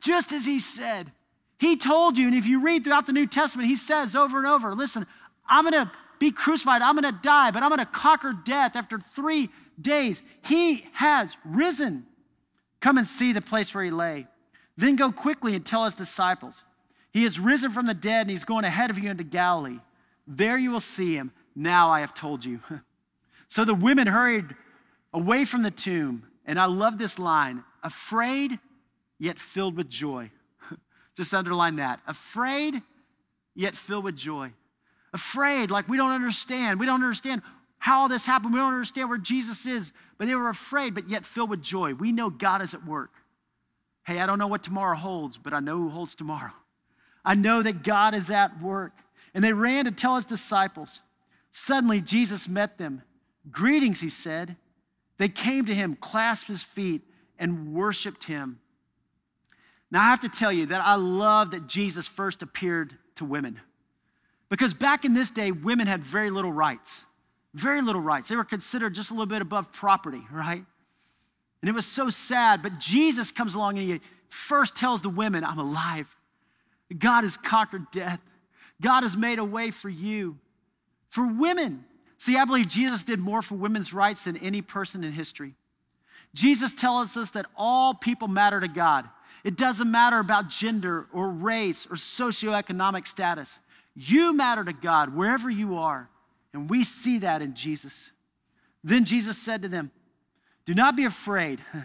Just 0.00 0.32
as 0.32 0.46
he 0.46 0.60
said. 0.60 1.12
He 1.58 1.76
told 1.76 2.16
you, 2.16 2.26
and 2.26 2.34
if 2.34 2.46
you 2.46 2.62
read 2.62 2.84
throughout 2.84 3.06
the 3.06 3.12
New 3.12 3.26
Testament, 3.26 3.68
he 3.68 3.76
says 3.76 4.16
over 4.16 4.38
and 4.38 4.46
over, 4.46 4.74
listen, 4.74 5.06
I'm 5.46 5.68
going 5.68 5.84
to 5.84 5.92
be 6.20 6.30
crucified, 6.30 6.82
I'm 6.82 6.94
going 6.94 7.12
to 7.12 7.20
die, 7.22 7.50
but 7.50 7.62
I'm 7.64 7.70
going 7.70 7.80
to 7.80 7.86
conquer 7.86 8.32
death 8.32 8.76
after 8.76 9.00
three 9.00 9.48
days. 9.80 10.22
He 10.44 10.86
has 10.92 11.36
risen. 11.44 12.06
Come 12.80 12.98
and 12.98 13.08
see 13.08 13.32
the 13.32 13.40
place 13.40 13.74
where 13.74 13.82
he 13.82 13.90
lay. 13.90 14.26
Then 14.76 14.96
go 14.96 15.10
quickly 15.10 15.56
and 15.56 15.64
tell 15.64 15.86
his 15.86 15.94
disciples. 15.94 16.62
He 17.10 17.24
has 17.24 17.40
risen 17.40 17.72
from 17.72 17.86
the 17.86 17.94
dead 17.94 18.22
and 18.22 18.30
he's 18.30 18.44
going 18.44 18.64
ahead 18.64 18.90
of 18.90 18.98
you 18.98 19.10
into 19.10 19.24
Galilee. 19.24 19.80
There 20.26 20.58
you 20.58 20.70
will 20.70 20.78
see 20.78 21.14
him. 21.14 21.32
Now 21.56 21.90
I 21.90 22.00
have 22.00 22.14
told 22.14 22.44
you. 22.44 22.60
so 23.48 23.64
the 23.64 23.74
women 23.74 24.06
hurried 24.06 24.54
away 25.12 25.46
from 25.46 25.62
the 25.62 25.70
tomb. 25.70 26.26
And 26.44 26.58
I 26.58 26.66
love 26.66 26.98
this 26.98 27.18
line 27.18 27.64
afraid, 27.82 28.58
yet 29.18 29.38
filled 29.38 29.76
with 29.76 29.88
joy. 29.88 30.30
Just 31.16 31.32
underline 31.32 31.76
that. 31.76 32.00
Afraid, 32.06 32.82
yet 33.54 33.74
filled 33.74 34.04
with 34.04 34.16
joy. 34.16 34.52
Afraid, 35.12 35.70
like 35.70 35.88
we 35.88 35.96
don't 35.96 36.12
understand. 36.12 36.78
We 36.78 36.86
don't 36.86 37.02
understand 37.02 37.42
how 37.78 38.02
all 38.02 38.08
this 38.08 38.26
happened. 38.26 38.52
We 38.52 38.60
don't 38.60 38.72
understand 38.72 39.08
where 39.08 39.18
Jesus 39.18 39.66
is. 39.66 39.92
But 40.18 40.26
they 40.26 40.34
were 40.34 40.48
afraid, 40.48 40.94
but 40.94 41.08
yet 41.08 41.24
filled 41.24 41.50
with 41.50 41.62
joy. 41.62 41.94
We 41.94 42.12
know 42.12 42.30
God 42.30 42.62
is 42.62 42.74
at 42.74 42.86
work. 42.86 43.10
Hey, 44.04 44.20
I 44.20 44.26
don't 44.26 44.38
know 44.38 44.46
what 44.46 44.62
tomorrow 44.62 44.96
holds, 44.96 45.38
but 45.38 45.52
I 45.52 45.60
know 45.60 45.76
who 45.76 45.88
holds 45.88 46.14
tomorrow. 46.14 46.52
I 47.24 47.34
know 47.34 47.62
that 47.62 47.82
God 47.82 48.14
is 48.14 48.30
at 48.30 48.62
work. 48.62 48.92
And 49.34 49.42
they 49.42 49.52
ran 49.52 49.84
to 49.84 49.92
tell 49.92 50.16
his 50.16 50.24
disciples. 50.24 51.02
Suddenly, 51.50 52.00
Jesus 52.00 52.48
met 52.48 52.78
them. 52.78 53.02
Greetings, 53.50 54.00
he 54.00 54.10
said. 54.10 54.56
They 55.18 55.28
came 55.28 55.66
to 55.66 55.74
him, 55.74 55.96
clasped 55.96 56.48
his 56.48 56.62
feet, 56.62 57.02
and 57.38 57.72
worshiped 57.74 58.24
him. 58.24 58.58
Now, 59.90 60.02
I 60.02 60.06
have 60.06 60.20
to 60.20 60.28
tell 60.28 60.52
you 60.52 60.66
that 60.66 60.82
I 60.84 60.94
love 60.94 61.50
that 61.50 61.66
Jesus 61.66 62.06
first 62.06 62.42
appeared 62.42 62.96
to 63.16 63.24
women. 63.24 63.60
Because 64.50 64.74
back 64.74 65.04
in 65.04 65.14
this 65.14 65.30
day, 65.30 65.52
women 65.52 65.86
had 65.86 66.04
very 66.04 66.30
little 66.30 66.52
rights. 66.52 67.04
Very 67.54 67.80
little 67.80 68.02
rights. 68.02 68.28
They 68.28 68.36
were 68.36 68.44
considered 68.44 68.94
just 68.94 69.10
a 69.10 69.14
little 69.14 69.26
bit 69.26 69.40
above 69.40 69.72
property, 69.72 70.22
right? 70.30 70.64
And 71.62 71.68
it 71.68 71.72
was 71.72 71.86
so 71.86 72.10
sad. 72.10 72.62
But 72.62 72.78
Jesus 72.78 73.30
comes 73.30 73.54
along 73.54 73.78
and 73.78 73.88
he 73.88 74.00
first 74.28 74.76
tells 74.76 75.00
the 75.00 75.08
women, 75.08 75.44
I'm 75.44 75.58
alive. 75.58 76.14
God 76.96 77.22
has 77.22 77.36
conquered 77.36 77.90
death. 77.90 78.20
God 78.82 79.02
has 79.02 79.16
made 79.16 79.38
a 79.38 79.44
way 79.44 79.70
for 79.70 79.88
you. 79.88 80.38
For 81.08 81.26
women, 81.26 81.84
See, 82.20 82.36
I 82.36 82.44
believe 82.44 82.68
Jesus 82.68 83.02
did 83.02 83.18
more 83.18 83.40
for 83.40 83.54
women's 83.54 83.94
rights 83.94 84.24
than 84.24 84.36
any 84.36 84.60
person 84.60 85.02
in 85.04 85.12
history. 85.12 85.54
Jesus 86.34 86.70
tells 86.70 87.16
us 87.16 87.30
that 87.30 87.46
all 87.56 87.94
people 87.94 88.28
matter 88.28 88.60
to 88.60 88.68
God. 88.68 89.08
It 89.42 89.56
doesn't 89.56 89.90
matter 89.90 90.18
about 90.18 90.50
gender 90.50 91.06
or 91.14 91.30
race 91.30 91.86
or 91.86 91.96
socioeconomic 91.96 93.08
status. 93.08 93.58
You 93.94 94.32
matter 94.32 94.64
to 94.64 94.72
God 94.72 95.14
wherever 95.14 95.50
you 95.50 95.78
are. 95.78 96.08
And 96.52 96.68
we 96.68 96.84
see 96.84 97.18
that 97.18 97.42
in 97.42 97.54
Jesus. 97.54 98.10
Then 98.82 99.04
Jesus 99.04 99.38
said 99.38 99.62
to 99.62 99.68
them, 99.68 99.90
Do 100.66 100.74
not 100.74 100.96
be 100.96 101.04
afraid. 101.04 101.60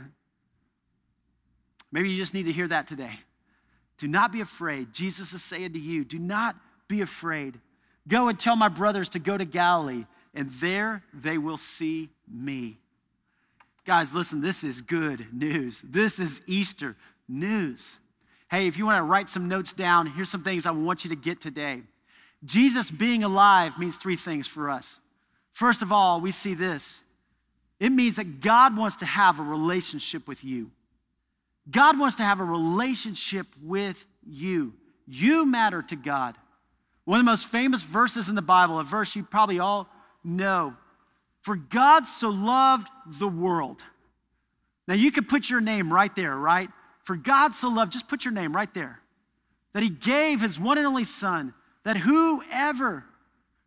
Maybe 1.92 2.10
you 2.10 2.18
just 2.18 2.34
need 2.34 2.44
to 2.44 2.52
hear 2.52 2.68
that 2.68 2.88
today. 2.88 3.20
Do 3.98 4.08
not 4.08 4.32
be 4.32 4.42
afraid. 4.42 4.94
Jesus 4.94 5.34
is 5.34 5.44
saying 5.44 5.74
to 5.74 5.80
you, 5.80 6.04
Do 6.04 6.20
not 6.20 6.56
be 6.88 7.02
afraid. 7.02 7.60
Go 8.08 8.28
and 8.28 8.40
tell 8.40 8.56
my 8.56 8.70
brothers 8.70 9.10
to 9.10 9.20
go 9.20 9.38
to 9.38 9.46
Galilee, 9.46 10.06
and 10.34 10.52
there 10.54 11.04
they 11.14 11.38
will 11.38 11.58
see 11.58 12.10
me. 12.32 12.78
Guys, 13.86 14.14
listen, 14.14 14.42
this 14.42 14.64
is 14.64 14.82
good 14.82 15.28
news. 15.32 15.82
This 15.84 16.20
is 16.20 16.42
Easter 16.48 16.96
news. 17.28 17.98
Hey, 18.50 18.68
if 18.68 18.78
you 18.78 18.86
want 18.86 19.00
to 19.00 19.04
write 19.04 19.30
some 19.30 19.48
notes 19.48 19.74
down, 19.74 20.08
here's 20.08 20.30
some 20.30 20.44
things 20.44 20.66
I 20.66 20.72
want 20.72 21.04
you 21.04 21.10
to 21.10 21.16
get 21.16 21.42
today. 21.42 21.82
Jesus 22.44 22.92
being 22.92 23.24
alive 23.24 23.78
means 23.78 23.98
three 23.98 24.16
things 24.16 24.48
for 24.48 24.70
us. 24.70 25.00
First 25.54 25.82
of 25.82 25.92
all, 25.92 26.20
we 26.22 26.32
see 26.32 26.54
this 26.54 27.02
it 27.80 27.92
means 27.92 28.16
that 28.16 28.42
God 28.42 28.78
wants 28.78 28.98
to 28.98 29.06
have 29.06 29.40
a 29.40 29.44
relationship 29.44 30.28
with 30.28 30.44
you. 30.44 30.72
God 31.70 32.00
wants 32.00 32.18
to 32.18 32.24
have 32.24 32.40
a 32.40 32.44
relationship 32.44 33.48
with 33.62 34.06
you. 34.26 34.74
You 35.08 35.46
matter 35.46 35.82
to 35.84 35.96
God. 35.96 36.36
One 37.06 37.20
of 37.20 37.26
the 37.26 37.32
most 37.32 37.48
famous 37.48 37.84
verses 37.84 38.30
in 38.30 38.36
the 38.36 38.42
Bible, 38.42 38.80
a 38.80 38.84
verse 38.84 39.16
you 39.16 39.24
probably 39.24 39.60
all 39.60 39.88
know. 40.24 40.76
For 41.42 41.56
God 41.56 42.06
so 42.06 42.30
loved 42.30 42.88
the 43.06 43.28
world. 43.28 43.82
Now 44.88 44.96
you 44.96 45.12
could 45.12 45.28
put 45.28 45.50
your 45.50 45.62
name 45.62 45.92
right 45.92 46.16
there, 46.16 46.36
right? 46.36 46.70
For 47.04 47.16
God 47.16 47.54
so 47.54 47.70
loved, 47.70 47.94
just 47.94 48.08
put 48.08 48.26
your 48.26 48.34
name 48.34 48.56
right 48.56 48.74
there. 48.74 49.00
That 49.74 49.84
he 49.84 49.90
gave 49.90 50.42
his 50.42 50.60
one 50.60 50.78
and 50.78 50.88
only 50.88 51.04
son, 51.04 51.54
that 51.86 51.98
whoever, 51.98 53.06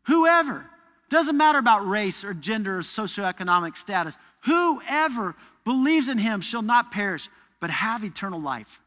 whoever, 0.03 0.67
doesn't 1.09 1.37
matter 1.37 1.59
about 1.59 1.89
race 1.89 2.23
or 2.23 2.35
gender 2.35 2.79
or 2.79 2.83
socioeconomic 2.83 3.79
status, 3.79 4.15
whoever 4.45 5.35
believes 5.65 6.09
in 6.09 6.19
him 6.19 6.43
shall 6.43 6.61
not 6.61 6.93
perish, 6.93 7.29
but 7.61 7.71
have 7.71 8.05
eternal 8.05 8.41
life. 8.41 8.81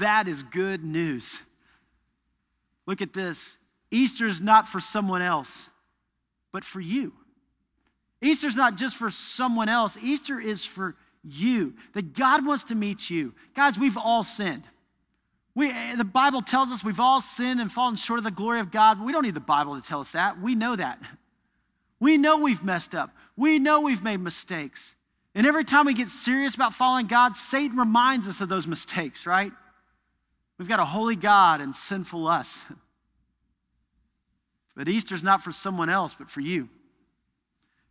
That 0.00 0.28
is 0.28 0.42
good 0.42 0.84
news. 0.84 1.40
Look 2.86 3.00
at 3.00 3.14
this 3.14 3.56
Easter 3.90 4.26
is 4.26 4.40
not 4.40 4.68
for 4.68 4.80
someone 4.80 5.22
else, 5.22 5.70
but 6.52 6.64
for 6.64 6.80
you. 6.80 7.12
Easter's 8.20 8.56
not 8.56 8.76
just 8.76 8.96
for 8.96 9.10
someone 9.10 9.68
else, 9.68 9.96
Easter 10.00 10.38
is 10.38 10.64
for 10.64 10.96
you. 11.24 11.74
That 11.94 12.14
God 12.14 12.44
wants 12.44 12.64
to 12.64 12.74
meet 12.74 13.08
you. 13.08 13.34
Guys, 13.54 13.78
we've 13.78 13.96
all 13.96 14.22
sinned. 14.22 14.64
We, 15.54 15.94
the 15.96 16.04
Bible 16.04 16.40
tells 16.40 16.70
us 16.70 16.82
we've 16.82 17.00
all 17.00 17.20
sinned 17.20 17.60
and 17.60 17.70
fallen 17.70 17.96
short 17.96 18.18
of 18.18 18.24
the 18.24 18.30
glory 18.30 18.60
of 18.60 18.70
God. 18.70 19.04
We 19.04 19.12
don't 19.12 19.24
need 19.24 19.34
the 19.34 19.40
Bible 19.40 19.74
to 19.74 19.86
tell 19.86 20.00
us 20.00 20.12
that. 20.12 20.40
We 20.40 20.54
know 20.54 20.76
that. 20.76 20.98
We 22.00 22.16
know 22.16 22.38
we've 22.38 22.64
messed 22.64 22.94
up. 22.94 23.10
We 23.36 23.58
know 23.58 23.80
we've 23.80 24.02
made 24.02 24.20
mistakes. 24.20 24.94
And 25.34 25.46
every 25.46 25.64
time 25.64 25.86
we 25.86 25.94
get 25.94 26.08
serious 26.08 26.54
about 26.54 26.74
following 26.74 27.06
God, 27.06 27.36
Satan 27.36 27.76
reminds 27.78 28.28
us 28.28 28.40
of 28.40 28.48
those 28.48 28.66
mistakes, 28.66 29.26
right? 29.26 29.52
We've 30.58 30.68
got 30.68 30.80
a 30.80 30.84
holy 30.84 31.16
God 31.16 31.60
and 31.60 31.74
sinful 31.74 32.26
us. 32.26 32.62
But 34.74 34.88
Easter's 34.88 35.22
not 35.22 35.42
for 35.42 35.52
someone 35.52 35.90
else, 35.90 36.14
but 36.14 36.30
for 36.30 36.40
you. 36.40 36.68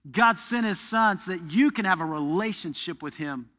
God 0.10 0.38
sent 0.38 0.65
his 0.65 0.80
son 0.80 1.20
so 1.20 1.32
that 1.32 1.51
you 1.51 1.70
can 1.70 1.86
have 1.86 2.01
a 2.01 2.06
relationship 2.06 3.03
with 3.03 3.18
him. 3.18 3.50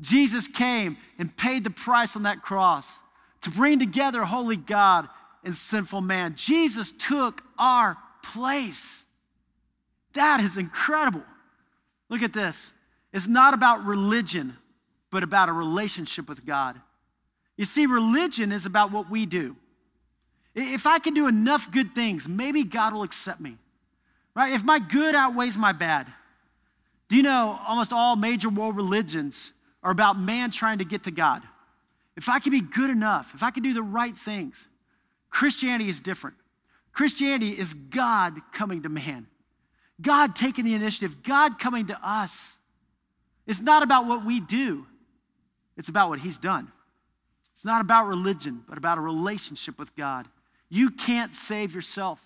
Jesus 0.00 0.46
came 0.46 0.96
and 1.18 1.34
paid 1.36 1.64
the 1.64 1.70
price 1.70 2.16
on 2.16 2.22
that 2.22 2.42
cross 2.42 2.98
to 3.42 3.50
bring 3.50 3.78
together 3.78 4.24
holy 4.24 4.56
God 4.56 5.08
and 5.44 5.54
sinful 5.54 6.00
man. 6.00 6.34
Jesus 6.36 6.92
took 6.92 7.42
our 7.58 7.96
place. 8.22 9.04
That 10.14 10.40
is 10.40 10.56
incredible. 10.56 11.22
Look 12.08 12.22
at 12.22 12.32
this. 12.32 12.72
It's 13.12 13.28
not 13.28 13.54
about 13.54 13.84
religion, 13.84 14.56
but 15.10 15.22
about 15.22 15.48
a 15.48 15.52
relationship 15.52 16.28
with 16.28 16.44
God. 16.44 16.80
You 17.56 17.64
see, 17.64 17.86
religion 17.86 18.52
is 18.52 18.66
about 18.66 18.92
what 18.92 19.10
we 19.10 19.26
do. 19.26 19.56
If 20.54 20.86
I 20.86 20.98
can 20.98 21.14
do 21.14 21.28
enough 21.28 21.70
good 21.70 21.94
things, 21.94 22.28
maybe 22.28 22.64
God 22.64 22.92
will 22.92 23.02
accept 23.02 23.40
me. 23.40 23.56
Right? 24.34 24.52
If 24.52 24.64
my 24.64 24.78
good 24.78 25.14
outweighs 25.14 25.56
my 25.56 25.72
bad. 25.72 26.06
Do 27.08 27.16
you 27.16 27.22
know 27.22 27.58
almost 27.66 27.92
all 27.92 28.16
major 28.16 28.48
world 28.48 28.76
religions 28.76 29.52
are 29.82 29.90
about 29.90 30.18
man 30.18 30.50
trying 30.50 30.78
to 30.78 30.84
get 30.84 31.04
to 31.04 31.10
God? 31.10 31.42
If 32.16 32.28
I 32.28 32.38
can 32.38 32.50
be 32.50 32.60
good 32.60 32.90
enough, 32.90 33.32
if 33.34 33.42
I 33.42 33.50
can 33.50 33.62
do 33.62 33.72
the 33.72 33.82
right 33.82 34.16
things, 34.16 34.66
Christianity 35.30 35.88
is 35.88 36.00
different. 36.00 36.36
Christianity 36.92 37.50
is 37.50 37.72
God 37.72 38.40
coming 38.52 38.82
to 38.82 38.88
man. 38.88 39.26
God 40.00 40.34
taking 40.34 40.64
the 40.64 40.74
initiative, 40.74 41.22
God 41.22 41.58
coming 41.58 41.86
to 41.86 41.98
us. 42.06 42.56
It's 43.46 43.62
not 43.62 43.82
about 43.82 44.06
what 44.06 44.24
we 44.24 44.40
do, 44.40 44.86
it's 45.76 45.88
about 45.88 46.08
what 46.08 46.20
He's 46.20 46.38
done. 46.38 46.70
It's 47.52 47.64
not 47.64 47.80
about 47.80 48.06
religion, 48.06 48.64
but 48.66 48.78
about 48.78 48.96
a 48.96 49.02
relationship 49.02 49.78
with 49.78 49.94
God. 49.94 50.26
You 50.70 50.90
can't 50.90 51.34
save 51.34 51.74
yourself. 51.74 52.20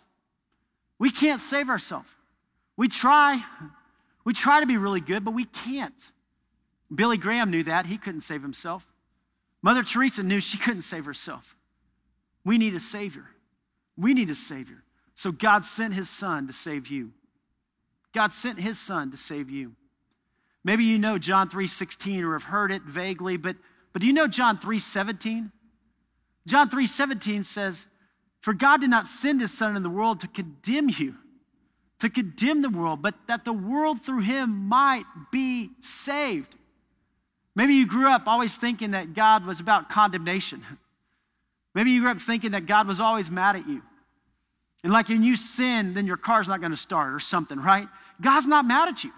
We 0.99 1.11
can't 1.11 1.41
save 1.41 1.69
ourselves. 1.69 2.09
We 2.77 2.89
try. 2.89 3.43
We 4.25 4.33
try 4.33 4.61
to 4.61 4.67
be 4.67 4.77
really 4.77 5.01
good, 5.01 5.25
but 5.25 5.35
we 5.35 5.45
can't. 5.45 6.11
Billy 6.97 7.17
Graham 7.17 7.51
knew 7.51 7.63
that. 7.65 7.87
He 7.87 7.99
couldn't 7.99 8.23
save 8.23 8.43
himself. 8.43 8.87
Mother 9.63 9.83
Teresa 9.83 10.23
knew 10.23 10.41
she 10.41 10.59
couldn't 10.59 10.83
save 10.83 11.05
herself. 11.05 11.57
We 12.45 12.59
need 12.59 12.75
a 12.75 12.81
Savior. 12.81 13.27
We 13.97 14.13
need 14.15 14.31
a 14.31 14.35
Savior. 14.35 14.83
So 15.15 15.33
God 15.33 15.65
sent 15.65 15.95
His 15.95 16.11
Son 16.11 16.47
to 16.47 16.53
save 16.53 16.89
you. 16.89 17.13
God 18.13 18.33
sent 18.33 18.61
His 18.61 18.79
Son 18.79 19.11
to 19.11 19.17
save 19.17 19.49
you. 19.49 19.75
Maybe 20.65 20.85
you 20.85 20.99
know 20.99 21.19
John 21.19 21.49
3.16 21.49 22.23
or 22.23 22.33
have 22.35 22.45
heard 22.45 22.73
it 22.73 22.83
vaguely, 22.83 23.37
but, 23.37 23.57
but 23.93 24.01
do 24.01 24.07
you 24.07 24.13
know 24.13 24.27
John 24.27 24.59
3.17? 24.59 25.51
John 26.47 26.69
3.17 26.69 27.45
says, 27.45 27.87
for 28.45 28.53
God 28.53 28.83
did 28.83 28.91
not 28.91 29.07
send 29.07 29.41
his 29.41 29.57
Son 29.57 29.75
in 29.75 29.83
the 29.83 29.89
world 29.89 30.21
to 30.21 30.29
condemn 30.29 30.91
you, 30.91 31.15
to 32.01 32.11
condemn 32.11 32.61
the 32.61 32.69
world, 32.69 33.01
but 33.01 33.15
that 33.27 33.47
the 33.47 33.55
world 33.55 34.03
through 34.03 34.21
him 34.21 34.69
might 34.69 35.07
be 35.33 35.71
saved. 35.81 36.55
Maybe 37.57 37.75
you 37.75 37.87
grew 37.87 38.09
up 38.09 38.27
always 38.27 38.57
thinking 38.57 38.93
that 38.93 39.15
God 39.15 39.47
was 39.47 39.61
about 39.61 39.89
condemnation. 39.89 40.65
Maybe 41.75 41.91
you 41.91 42.01
grew 42.01 42.11
up 42.11 42.21
thinking 42.21 42.53
that 42.53 42.67
God 42.67 42.87
was 42.87 43.01
always 43.01 43.31
mad 43.31 43.57
at 43.57 43.69
you. 43.69 43.83
And 44.83 44.93
like 44.93 45.09
when 45.09 45.23
you 45.23 45.37
sin, 45.37 45.95
then 45.95 46.07
your 46.07 46.17
car's 46.17 46.49
not 46.49 46.61
going 46.61 46.73
to 46.73 46.77
start 46.77 47.15
or 47.15 47.21
something, 47.21 47.59
right? 47.59 47.89
God's 48.21 48.47
not 48.47 48.65
mad 48.65 48.89
at 48.89 49.05
you. 49.05 49.13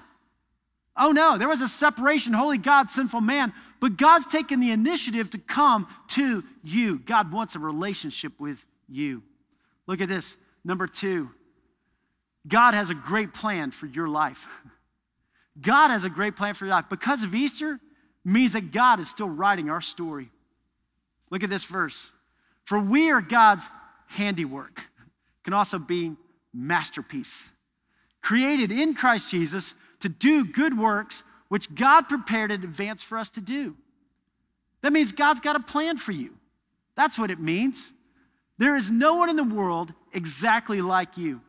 Oh 0.97 1.12
no, 1.12 1.37
there 1.37 1.49
was 1.49 1.61
a 1.61 1.69
separation, 1.69 2.33
holy 2.33 2.57
God, 2.57 2.88
sinful 2.88 3.21
man, 3.21 3.52
but 3.81 3.97
God's 3.97 4.26
taken 4.26 4.61
the 4.61 4.71
initiative 4.71 5.31
to 5.31 5.38
come 5.38 5.87
to 6.09 6.43
you. 6.62 6.99
God 7.00 7.33
wants 7.33 7.55
a 7.55 7.59
relationship 7.59 8.33
with 8.38 8.64
you. 8.88 9.23
Look 9.87 10.00
at 10.00 10.09
this. 10.09 10.37
Number 10.64 10.87
two, 10.87 11.31
God 12.49 12.75
has 12.75 12.90
a 12.90 12.95
great 12.95 13.35
plan 13.35 13.71
for 13.71 13.87
your 13.87 14.09
life. 14.09 14.49
God 15.61 15.90
has 15.90 16.05
a 16.05 16.11
great 16.11 16.37
plan 16.37 16.55
for 16.55 16.64
your 16.64 16.75
life. 16.75 16.87
Because 16.88 17.23
of 17.23 17.35
Easter 17.35 17.81
means 18.33 18.54
that 18.54 18.73
God 18.73 19.00
is 19.00 19.09
still 19.09 19.28
writing 19.28 19.71
our 19.71 19.80
story. 19.80 20.30
Look 21.30 21.42
at 21.42 21.50
this 21.50 21.64
verse. 21.64 22.11
For 22.64 22.78
we 22.78 23.11
are 23.11 23.21
God's 23.21 23.68
handiwork, 24.09 24.83
can 25.45 25.52
also 25.52 25.78
be 25.78 26.16
masterpiece, 26.52 27.50
created 28.23 28.73
in 28.73 28.95
Christ 28.95 29.30
Jesus 29.30 29.75
to 30.00 30.09
do 30.09 30.45
good 30.45 30.76
works 30.76 31.23
which 31.49 31.73
God 31.75 32.09
prepared 32.09 32.50
in 32.50 32.64
advance 32.64 33.02
for 33.02 33.16
us 33.16 33.30
to 33.30 33.40
do. 33.40 33.76
That 34.83 34.92
means 34.92 35.12
God's 35.12 35.40
got 35.40 35.54
a 35.54 35.61
plan 35.61 35.97
for 35.97 36.12
you. 36.12 36.30
That's 36.97 37.18
what 37.18 37.30
it 37.30 37.38
means. 37.38 37.92
There 38.59 38.75
is 38.75 38.90
no 38.90 39.14
one 39.14 39.30
in 39.30 39.37
the 39.37 39.45
world 39.45 39.92
exactly 40.12 40.80
like 40.80 41.16
you. 41.16 41.40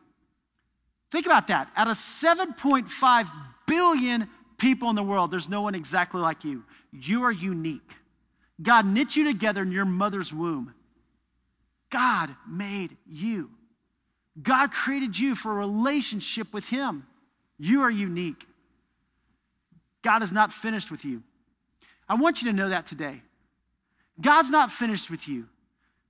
Think 1.10 1.26
about 1.26 1.48
that. 1.48 1.70
Out 1.74 1.88
of 1.88 1.94
7.5 1.94 3.30
billion 3.66 4.28
people 4.58 4.90
in 4.90 4.96
the 4.96 5.02
world, 5.02 5.30
there's 5.30 5.48
no 5.48 5.62
one 5.62 5.74
exactly 5.74 6.20
like 6.20 6.44
you. 6.44 6.64
You 6.92 7.24
are 7.24 7.32
unique. 7.32 7.94
God 8.60 8.86
knit 8.86 9.16
you 9.16 9.24
together 9.24 9.62
in 9.62 9.72
your 9.72 9.84
mother's 9.84 10.32
womb. 10.32 10.74
God 11.90 12.34
made 12.46 12.96
you. 13.06 13.50
God 14.40 14.72
created 14.72 15.18
you 15.18 15.34
for 15.34 15.52
a 15.52 15.54
relationship 15.54 16.52
with 16.52 16.68
Him. 16.68 17.06
You 17.58 17.82
are 17.82 17.90
unique. 17.90 18.46
God 20.02 20.22
is 20.22 20.32
not 20.32 20.52
finished 20.52 20.90
with 20.90 21.04
you. 21.04 21.22
I 22.08 22.14
want 22.14 22.42
you 22.42 22.50
to 22.50 22.56
know 22.56 22.68
that 22.68 22.86
today. 22.86 23.22
God's 24.20 24.50
not 24.50 24.72
finished 24.72 25.10
with 25.10 25.28
you. 25.28 25.46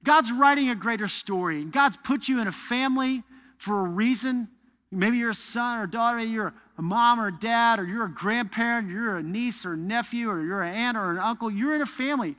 God's 0.05 0.31
writing 0.33 0.71
a 0.71 0.75
greater 0.75 1.09
story. 1.09 1.61
And 1.61 1.73
God's 1.73 1.97
put 1.97 2.29
you 2.29 2.41
in 2.41 2.49
a 2.49 2.53
family 2.53 3.23
for 3.59 3.81
a 3.81 3.89
reason. 3.89 4.49
Maybe 4.91 5.19
you're 5.19 5.31
a 5.31 5.35
son 5.35 5.81
or 5.81 5.87
daughter, 5.87 6.19
you're 6.19 6.55
a 6.79 6.83
mom 6.83 7.21
or 7.21 7.29
a 7.29 7.39
dad, 7.39 7.79
or 7.79 7.85
you're 7.85 8.07
a 8.07 8.11
grandparent, 8.11 8.89
you're 8.89 9.19
a 9.19 9.23
niece 9.23 9.67
or 9.67 9.75
a 9.75 9.77
nephew, 9.77 10.31
or 10.31 10.43
you're 10.43 10.63
an 10.63 10.75
aunt 10.75 10.97
or 10.97 11.11
an 11.11 11.19
uncle. 11.19 11.51
You're 11.51 11.75
in 11.75 11.83
a 11.83 11.87
family 11.87 12.37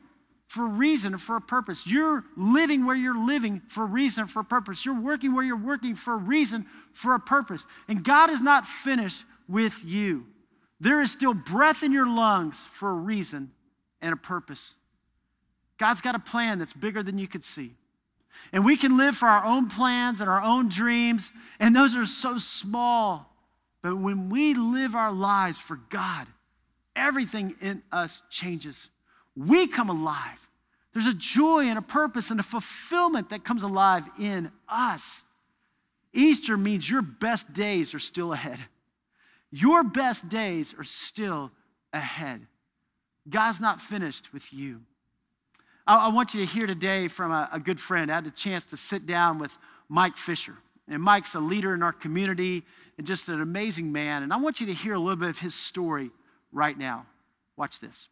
for 0.48 0.66
a 0.66 0.70
reason 0.70 1.16
for 1.20 1.36
a 1.36 1.42
purpose. 1.42 1.86
You're 1.86 2.24
living 2.36 2.86
where 2.86 2.96
you're 2.96 3.24
living 3.24 3.62
for 3.68 3.84
a 3.84 3.88
reason 3.88 4.26
for 4.26 4.40
a 4.40 4.44
purpose. 4.44 4.84
You're 4.84 5.00
working 5.00 5.36
where 5.36 5.44
you're 5.44 5.56
working 5.56 5.96
for 5.96 6.16
a 6.16 6.18
reason, 6.18 6.66
for 6.92 7.14
a 7.14 7.20
purpose. 7.20 7.68
And 7.88 8.04
God 8.04 8.32
is 8.32 8.42
not 8.42 8.66
finished 8.66 9.26
with 9.48 9.84
you. 9.86 10.26
There 10.80 11.02
is 11.02 11.12
still 11.12 11.36
breath 11.36 11.84
in 11.84 11.92
your 11.92 12.08
lungs 12.08 12.64
for 12.74 12.90
a 12.90 12.96
reason 12.96 13.52
and 14.02 14.12
a 14.12 14.18
purpose. 14.18 14.74
God's 15.78 16.02
got 16.02 16.16
a 16.16 16.20
plan 16.20 16.58
that's 16.58 16.74
bigger 16.74 17.04
than 17.04 17.20
you 17.20 17.28
could 17.28 17.44
see. 17.44 17.76
And 18.52 18.66
we 18.66 18.78
can 18.78 18.98
live 18.98 19.18
for 19.18 19.28
our 19.28 19.46
own 19.46 19.70
plans 19.70 20.22
and 20.22 20.30
our 20.30 20.42
own 20.42 20.70
dreams, 20.70 21.32
and 21.60 21.76
those 21.76 21.96
are 21.96 22.06
so 22.06 22.38
small. 22.38 23.36
But 23.82 23.98
when 23.98 24.30
we 24.30 24.54
live 24.54 24.96
our 24.96 25.12
lives 25.12 25.58
for 25.58 25.80
God, 25.90 26.28
everything 26.96 27.56
in 27.62 27.82
us 27.92 28.22
changes. 28.30 28.90
We 29.36 29.68
come 29.68 29.90
alive. 29.90 30.50
There's 30.94 31.06
a 31.06 31.14
joy 31.14 31.66
and 31.66 31.78
a 31.78 31.84
purpose 31.84 32.32
and 32.32 32.40
a 32.40 32.44
fulfillment 32.44 33.30
that 33.30 33.44
comes 33.44 33.64
alive 33.64 34.06
in 34.20 34.52
us. 34.68 35.24
Easter 36.14 36.58
means 36.58 36.90
your 36.90 37.04
best 37.04 37.54
days 37.54 37.94
are 37.94 38.00
still 38.00 38.34
ahead. 38.34 38.60
Your 39.52 39.84
best 39.84 40.30
days 40.30 40.74
are 40.78 40.84
still 40.84 41.52
ahead. 41.94 42.48
God's 43.30 43.62
not 43.62 43.80
finished 43.80 44.34
with 44.34 44.52
you. 44.52 44.82
I, 45.90 46.06
I 46.06 46.08
want 46.10 46.36
you 46.36 46.46
to 46.46 46.46
hear 46.46 46.68
today 46.68 47.08
from 47.08 47.32
a, 47.32 47.50
a 47.52 47.60
good 47.60 47.82
friend. 47.82 48.12
I 48.12 48.16
had 48.16 48.28
a 48.28 48.32
chance 48.32 48.64
to 48.66 48.78
sit 48.78 49.08
down 49.08 49.40
with 49.40 49.58
Mike 49.90 50.16
Fisher. 50.16 50.56
And 50.88 51.02
Mike's 51.02 51.34
a 51.34 51.40
leader 51.40 51.74
in 51.74 51.82
our 51.82 51.92
community 51.92 52.64
and 52.98 53.06
just 53.06 53.28
an 53.28 53.42
amazing 53.42 53.92
man. 53.92 54.22
And 54.22 54.32
I 54.32 54.38
want 54.38 54.62
you 54.62 54.68
to 54.68 54.74
hear 54.74 54.94
a 54.94 55.00
little 55.00 55.16
bit 55.16 55.30
of 55.30 55.40
his 55.40 55.56
story 55.56 56.12
right 56.52 56.78
now. 56.78 57.08
Watch 57.58 57.80
this. 57.80 58.08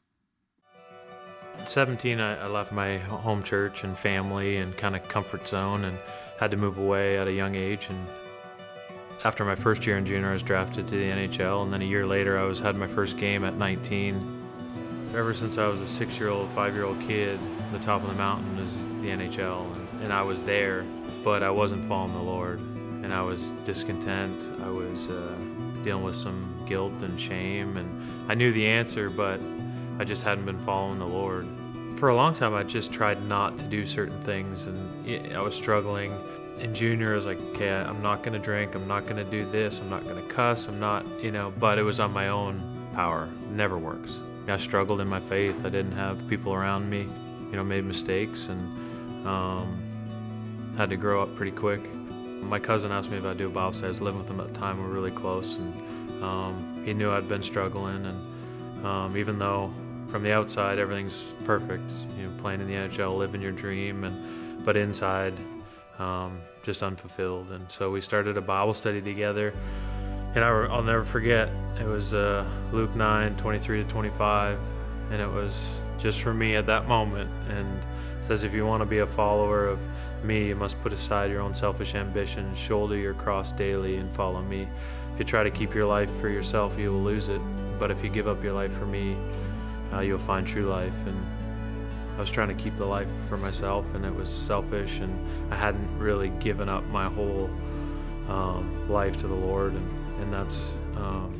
At 1.60 1.70
17, 1.70 2.20
I, 2.20 2.46
I 2.46 2.48
left 2.48 2.72
my 2.72 2.98
home 2.98 3.44
church 3.44 3.84
and 3.84 3.98
family 3.98 4.58
and 4.58 4.76
kind 4.78 4.96
of 4.96 5.08
comfort 5.08 5.48
zone 5.48 5.86
and 5.86 5.98
had 6.40 6.52
to 6.52 6.58
move 6.58 6.78
away 6.78 7.18
at 7.18 7.28
a 7.28 7.34
young 7.34 7.56
age. 7.56 7.88
And 7.90 8.08
after 9.24 9.46
my 9.46 9.56
first 9.56 9.86
year 9.86 9.98
in 9.98 10.06
junior, 10.06 10.30
I 10.30 10.34
was 10.34 10.44
drafted 10.44 10.88
to 10.88 10.96
the 10.96 11.10
NHL. 11.10 11.64
And 11.64 11.74
then 11.74 11.82
a 11.82 11.86
year 11.86 12.06
later, 12.06 12.40
I 12.40 12.44
was 12.44 12.60
had 12.60 12.76
my 12.76 12.88
first 12.88 13.18
game 13.18 13.44
at 13.44 13.56
19 13.56 14.38
Ever 15.16 15.34
since 15.34 15.58
I 15.58 15.68
was 15.68 15.80
a 15.80 15.88
six-year-old, 15.88 16.50
five-year-old 16.50 17.00
kid, 17.02 17.40
the 17.72 17.80
top 17.80 18.02
of 18.02 18.10
the 18.10 18.16
mountain 18.16 18.58
is 18.60 18.78
the 18.78 19.10
NHL, 19.10 19.66
and, 19.74 20.04
and 20.04 20.14
I 20.14 20.22
was 20.22 20.42
there, 20.44 20.86
but 21.24 21.44
I 21.44 21.50
wasn't 21.50 21.84
following 21.86 22.14
the 22.14 22.22
Lord, 22.22 22.60
and 22.60 23.14
I 23.14 23.22
was 23.22 23.50
discontent. 23.66 24.44
I 24.64 24.70
was 24.70 25.08
uh, 25.08 25.36
dealing 25.84 26.04
with 26.04 26.16
some 26.16 26.64
guilt 26.66 27.02
and 27.02 27.20
shame, 27.20 27.78
and 27.78 28.30
I 28.30 28.36
knew 28.36 28.52
the 28.52 28.66
answer, 28.66 29.10
but 29.10 29.40
I 30.00 30.04
just 30.04 30.24
hadn't 30.24 30.46
been 30.46 30.60
following 30.60 31.00
the 31.00 31.08
Lord. 31.08 31.48
For 31.98 32.10
a 32.10 32.16
long 32.16 32.34
time, 32.34 32.54
I 32.54 32.64
just 32.64 32.92
tried 32.92 33.22
not 33.24 33.58
to 33.58 33.66
do 33.66 33.86
certain 33.86 34.20
things, 34.22 34.68
and 34.68 35.36
I 35.36 35.42
was 35.42 35.56
struggling. 35.56 36.14
In 36.60 36.74
junior, 36.74 37.14
I 37.14 37.16
was 37.16 37.26
like, 37.26 37.40
okay, 37.52 37.70
I'm 37.70 38.02
not 38.02 38.24
going 38.24 38.34
to 38.34 38.40
drink. 38.40 38.76
I'm 38.76 38.88
not 38.88 39.04
going 39.04 39.18
to 39.18 39.24
do 39.24 39.46
this. 39.46 39.80
I'm 39.80 39.90
not 39.90 40.04
going 40.06 40.16
to 40.16 40.34
cuss. 40.34 40.68
I'm 40.68 40.80
not, 40.80 41.06
you 41.22 41.32
know, 41.32 41.54
but 41.60 41.78
it 41.78 41.84
was 41.84 42.00
on 42.00 42.14
my 42.14 42.30
own 42.30 42.62
power. 42.94 43.26
It 43.26 43.52
never 43.52 43.78
works. 43.78 44.18
I 44.48 44.58
struggled 44.58 45.02
in 45.02 45.08
my 45.08 45.20
faith. 45.20 45.66
I 45.66 45.70
didn't 45.70 45.92
have 45.94 46.26
people 46.30 46.54
around 46.54 46.90
me, 46.90 47.08
you 47.50 47.56
know, 47.56 47.64
made 47.64 47.86
mistakes 47.86 48.48
and 48.48 49.28
um, 49.28 49.82
had 50.78 50.90
to 50.90 50.98
grow 50.98 51.22
up 51.22 51.36
pretty 51.36 51.52
quick. 51.52 51.82
My 52.42 52.60
cousin 52.60 52.92
asked 52.92 53.10
me 53.10 53.18
if 53.18 53.26
I'd 53.26 53.38
do 53.38 53.48
a 53.48 53.50
Bible 53.50 53.74
study. 53.74 53.88
I 53.88 53.90
was 53.90 54.02
living 54.02 54.20
with 54.20 54.30
him 54.30 54.40
at 54.40 54.54
the 54.54 54.60
time. 54.60 54.78
We 54.78 54.84
were 54.84 54.94
really 54.94 55.12
close, 55.12 55.58
and 55.58 56.24
um, 56.24 56.82
he 56.86 56.94
knew 56.94 57.10
I'd 57.10 57.28
been 57.28 57.44
struggling. 57.44 58.06
And 58.06 58.86
um, 58.86 59.18
even 59.18 59.40
though 59.40 59.74
from 60.08 60.24
the 60.24 60.32
outside 60.32 60.80
everything's 60.80 61.34
perfect, 61.44 61.92
you 62.18 62.28
know, 62.28 62.32
playing 62.42 62.62
in 62.62 62.68
the 62.68 62.76
NHL, 62.76 63.18
living 63.18 63.42
your 63.42 63.52
dream, 63.52 64.04
and 64.04 64.66
but 64.66 64.78
inside, 64.78 65.34
um, 66.00 66.40
just 66.64 66.84
unfulfilled. 66.84 67.52
And 67.52 67.70
so 67.72 67.92
we 67.92 68.02
started 68.02 68.38
a 68.38 68.42
Bible 68.42 68.74
study 68.74 69.02
together 69.02 69.54
and 70.38 70.46
I, 70.46 70.52
will 70.52 70.84
never 70.84 71.04
forget. 71.04 71.50
It 71.80 71.86
was 71.88 72.14
uh, 72.14 72.46
Luke 72.72 72.96
9, 72.96 73.38
23 73.38 73.84
to 73.84 73.90
25, 73.90 74.60
and 75.10 75.22
it 75.22 75.28
was 75.28 75.82
just 75.98 76.22
for 76.22 76.34
me 76.34 76.56
at 76.56 76.66
that 76.68 76.88
moment. 76.88 77.30
And 77.50 77.86
says, 78.22 78.44
if 78.44 78.54
you 78.54 78.66
want 78.66 78.82
to 78.82 78.86
be 78.86 79.00
a 79.00 79.08
follower 79.08 79.66
of 79.68 79.80
me, 80.24 80.48
you 80.48 80.56
must 80.56 80.82
put 80.82 80.92
aside 80.92 81.32
your 81.32 81.42
own 81.42 81.54
selfish 81.54 81.96
ambitions, 81.96 82.58
shoulder 82.58 82.98
your 82.98 83.14
cross 83.14 83.52
daily, 83.54 83.98
and 83.98 84.14
follow 84.14 84.42
me. 84.42 84.68
If 85.14 85.20
you 85.20 85.26
try 85.26 85.44
to 85.44 85.52
keep 85.52 85.74
your 85.74 85.86
life 85.86 86.12
for 86.20 86.28
yourself, 86.28 86.78
you 86.78 86.92
will 86.92 87.04
lose 87.04 87.30
it. 87.30 87.42
But 87.80 87.90
if 87.90 88.04
you 88.04 88.10
give 88.10 88.28
up 88.28 88.44
your 88.44 88.54
life 88.54 88.74
for 88.74 88.86
me, 88.86 89.16
uh, 89.94 90.02
you'll 90.02 90.20
find 90.20 90.46
true 90.46 90.66
life. 90.66 90.96
And 91.06 91.26
I 92.18 92.20
was 92.20 92.30
trying 92.30 92.50
to 92.50 92.62
keep 92.62 92.78
the 92.78 92.86
life 92.86 93.10
for 93.30 93.38
myself, 93.38 93.86
and 93.96 94.04
it 94.04 94.14
was 94.14 94.30
selfish, 94.30 95.00
and 95.00 95.54
I 95.54 95.56
hadn't 95.56 95.98
really 95.98 96.30
given 96.40 96.68
up 96.68 96.84
my 96.88 97.08
whole 97.08 97.50
um, 98.28 98.90
life 98.90 99.16
to 99.18 99.28
the 99.28 99.36
Lord. 99.36 99.74
And 99.74 100.08
and 100.20 100.34
that's 100.34 100.68
um, 100.96 101.32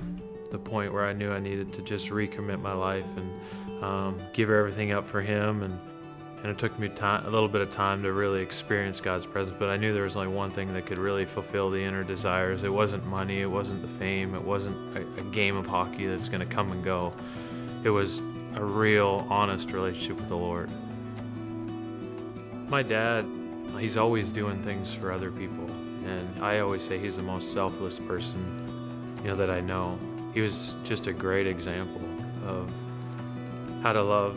the 0.52 0.60
point 0.60 0.94
where 0.94 1.06
I 1.06 1.14
knew 1.14 1.32
I 1.32 1.40
needed 1.40 1.74
to 1.74 1.82
just 1.82 2.10
recommit 2.10 2.62
my 2.62 2.74
life 2.74 3.06
and 3.18 3.32
um, 3.82 4.20
give 4.34 4.50
everything 4.50 4.92
up 4.92 5.08
for 5.08 5.22
Him. 5.22 5.64
And 5.64 5.80
and 6.44 6.52
it 6.52 6.58
took 6.60 6.78
me 6.78 6.88
time, 6.88 7.26
a 7.26 7.30
little 7.30 7.50
bit 7.50 7.62
of 7.62 7.72
time 7.72 8.04
to 8.04 8.14
really 8.14 8.42
experience 8.42 9.00
God's 9.00 9.26
presence. 9.26 9.56
But 9.58 9.70
I 9.70 9.78
knew 9.78 9.92
there 9.92 10.04
was 10.04 10.16
only 10.16 10.34
one 10.34 10.52
thing 10.52 10.72
that 10.74 10.86
could 10.86 11.00
really 11.00 11.26
fulfill 11.26 11.72
the 11.72 11.82
inner 11.82 12.04
desires. 12.04 12.64
It 12.64 12.72
wasn't 12.72 13.06
money. 13.08 13.42
It 13.42 13.50
wasn't 13.50 13.82
the 13.82 13.88
fame. 13.88 14.36
It 14.36 14.44
wasn't 14.44 14.76
a, 14.96 15.02
a 15.20 15.24
game 15.32 15.58
of 15.58 15.66
hockey 15.66 16.06
that's 16.06 16.30
going 16.30 16.42
to 16.42 16.46
come 16.46 16.72
and 16.72 16.84
go. 16.84 17.12
It 17.84 17.90
was 17.90 18.22
a 18.54 18.64
real, 18.64 19.26
honest 19.30 19.72
relationship 19.72 20.18
with 20.18 20.28
the 20.28 20.38
Lord. 20.38 20.70
My 22.70 22.84
dad, 22.84 23.26
he's 23.80 23.98
always 23.98 24.30
doing 24.30 24.62
things 24.62 24.94
for 24.94 25.12
other 25.12 25.32
people. 25.32 25.68
And 26.06 26.44
I 26.44 26.60
always 26.60 26.84
say 26.84 27.00
he's 27.00 27.16
the 27.16 27.24
most 27.24 27.52
selfless 27.52 28.00
person 28.00 28.68
you 29.24 29.30
know, 29.30 29.36
that 29.36 29.50
I 29.50 29.60
know. 29.60 29.98
He 30.34 30.42
was 30.42 30.76
just 30.84 31.08
a 31.08 31.14
great 31.14 31.48
example 31.48 32.02
of 32.46 32.72
how 33.82 33.94
to 33.94 34.02
love, 34.02 34.36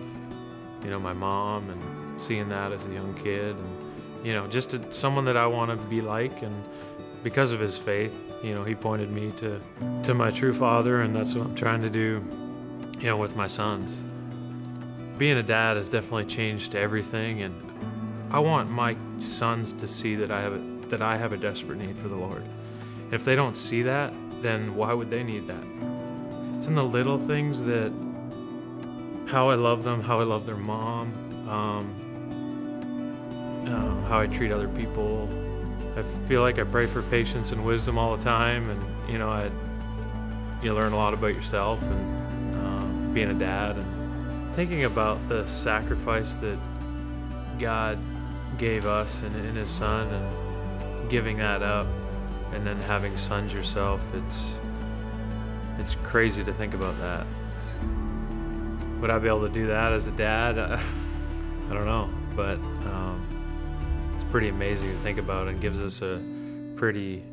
you 0.85 0.91
know, 0.91 0.99
my 0.99 1.13
mom 1.13 1.71
and 1.71 2.21
seeing 2.21 2.49
that 2.51 2.73
as 2.73 2.87
a 2.87 2.91
young 2.91 3.15
kid 3.15 3.57
and, 3.57 4.27
you 4.27 4.33
know, 4.33 4.47
just 4.49 4.75
a, 4.75 4.95
someone 4.95 5.25
that 5.25 5.37
I 5.37 5.47
want 5.47 5.71
to 5.71 5.77
be 5.89 6.01
like. 6.01 6.43
And 6.43 6.65
because 7.23 7.53
of 7.53 7.61
his 7.61 7.77
faith, 7.77 8.13
you 8.43 8.55
know, 8.55 8.65
he 8.65 8.75
pointed 8.75 9.11
me 9.11 9.33
to, 9.39 9.61
to 10.05 10.15
my 10.15 10.31
true 10.31 10.55
father, 10.55 11.03
and 11.03 11.15
that's 11.15 11.35
what 11.35 11.47
I'm 11.47 11.55
trying 11.55 11.83
to 11.83 11.91
do, 11.91 12.25
you 12.99 13.07
know, 13.07 13.17
with 13.17 13.37
my 13.37 13.47
sons. 13.47 14.03
Being 15.19 15.37
a 15.37 15.43
dad 15.43 15.77
has 15.77 15.89
definitely 15.89 16.25
changed 16.25 16.75
everything, 16.75 17.43
and 17.43 17.55
I 18.31 18.39
want 18.39 18.71
my 18.71 18.97
sons 19.19 19.73
to 19.75 19.87
see 19.87 20.15
that 20.17 20.31
I 20.31 20.41
have 20.41 20.55
a, 20.55 20.89
that 20.89 21.03
I 21.03 21.19
have 21.19 21.33
a 21.33 21.37
desperate 21.37 21.79
need 21.79 21.99
for 21.99 22.09
the 22.09 22.17
Lord. 22.17 22.43
If 23.11 23.25
they 23.25 23.37
don't 23.37 23.57
see 23.57 23.83
that, 23.83 24.15
then 24.41 24.75
why 24.75 24.95
would 24.95 25.11
they 25.11 25.23
need 25.23 25.47
that? 25.49 25.65
It's 26.57 26.69
in 26.69 26.75
the 26.75 26.85
little 26.85 27.19
things 27.19 27.63
that 27.63 27.93
how 29.31 29.49
I 29.49 29.55
love 29.55 29.85
them, 29.85 30.03
how 30.03 30.21
I 30.21 30.25
love 30.25 30.45
their 30.45 30.57
mom, 30.57 31.13
um, 31.49 31.95
uh, 33.67 34.09
how 34.09 34.19
I 34.19 34.27
treat 34.27 34.51
other 34.51 34.69
people. 34.69 35.29
I 35.97 36.03
feel 36.27 36.43
like 36.43 36.59
I 36.59 36.65
pray 36.65 36.87
for 36.87 37.03
patience 37.03 37.53
and 37.53 37.65
wisdom 37.65 37.97
all 37.97 38.17
the 38.17 38.25
time, 38.25 38.69
and 38.69 38.83
you 39.11 39.19
know, 39.19 39.31
I 39.31 39.51
you 40.63 40.75
learn 40.75 40.93
a 40.93 40.97
lot 40.97 41.15
about 41.15 41.35
yourself 41.35 41.81
and 41.83 42.57
um, 42.57 43.11
being 43.15 43.31
a 43.31 43.35
dad, 43.35 43.77
and 43.77 44.55
thinking 44.55 44.85
about 44.85 45.29
the 45.29 45.47
sacrifice 45.47 46.35
that 46.37 46.59
God 47.59 47.99
gave 48.59 48.85
us 48.85 49.23
in, 49.23 49.35
in 49.37 49.55
His 49.55 49.71
Son, 49.71 50.09
and 50.09 51.11
giving 51.11 51.39
that 51.39 51.63
up 51.63 51.87
and 52.53 52.67
then 52.67 52.81
having 52.83 53.17
sons 53.17 53.53
yourself, 53.53 54.05
it's 54.15 54.57
it's 55.79 55.95
crazy 56.03 56.43
to 56.45 56.53
think 56.53 56.75
about 56.75 56.99
that. 56.99 57.27
Would 59.01 59.11
I 59.11 59.19
be 59.19 59.29
able 59.29 59.49
to 59.49 59.53
do 59.53 59.67
that 59.69 59.93
as 59.93 60.07
a 60.07 60.11
dad? 60.11 60.59
I 60.59 60.79
don't 61.73 61.87
know, 61.87 62.11
but 62.37 62.57
um, 62.87 64.13
it's 64.15 64.25
pretty 64.25 64.49
amazing 64.49 64.91
to 64.91 64.99
think 65.03 65.19
about 65.19 65.49
and 65.49 65.59
gives 65.59 65.81
us 65.81 66.03
a 66.03 66.23
pretty 66.77 67.25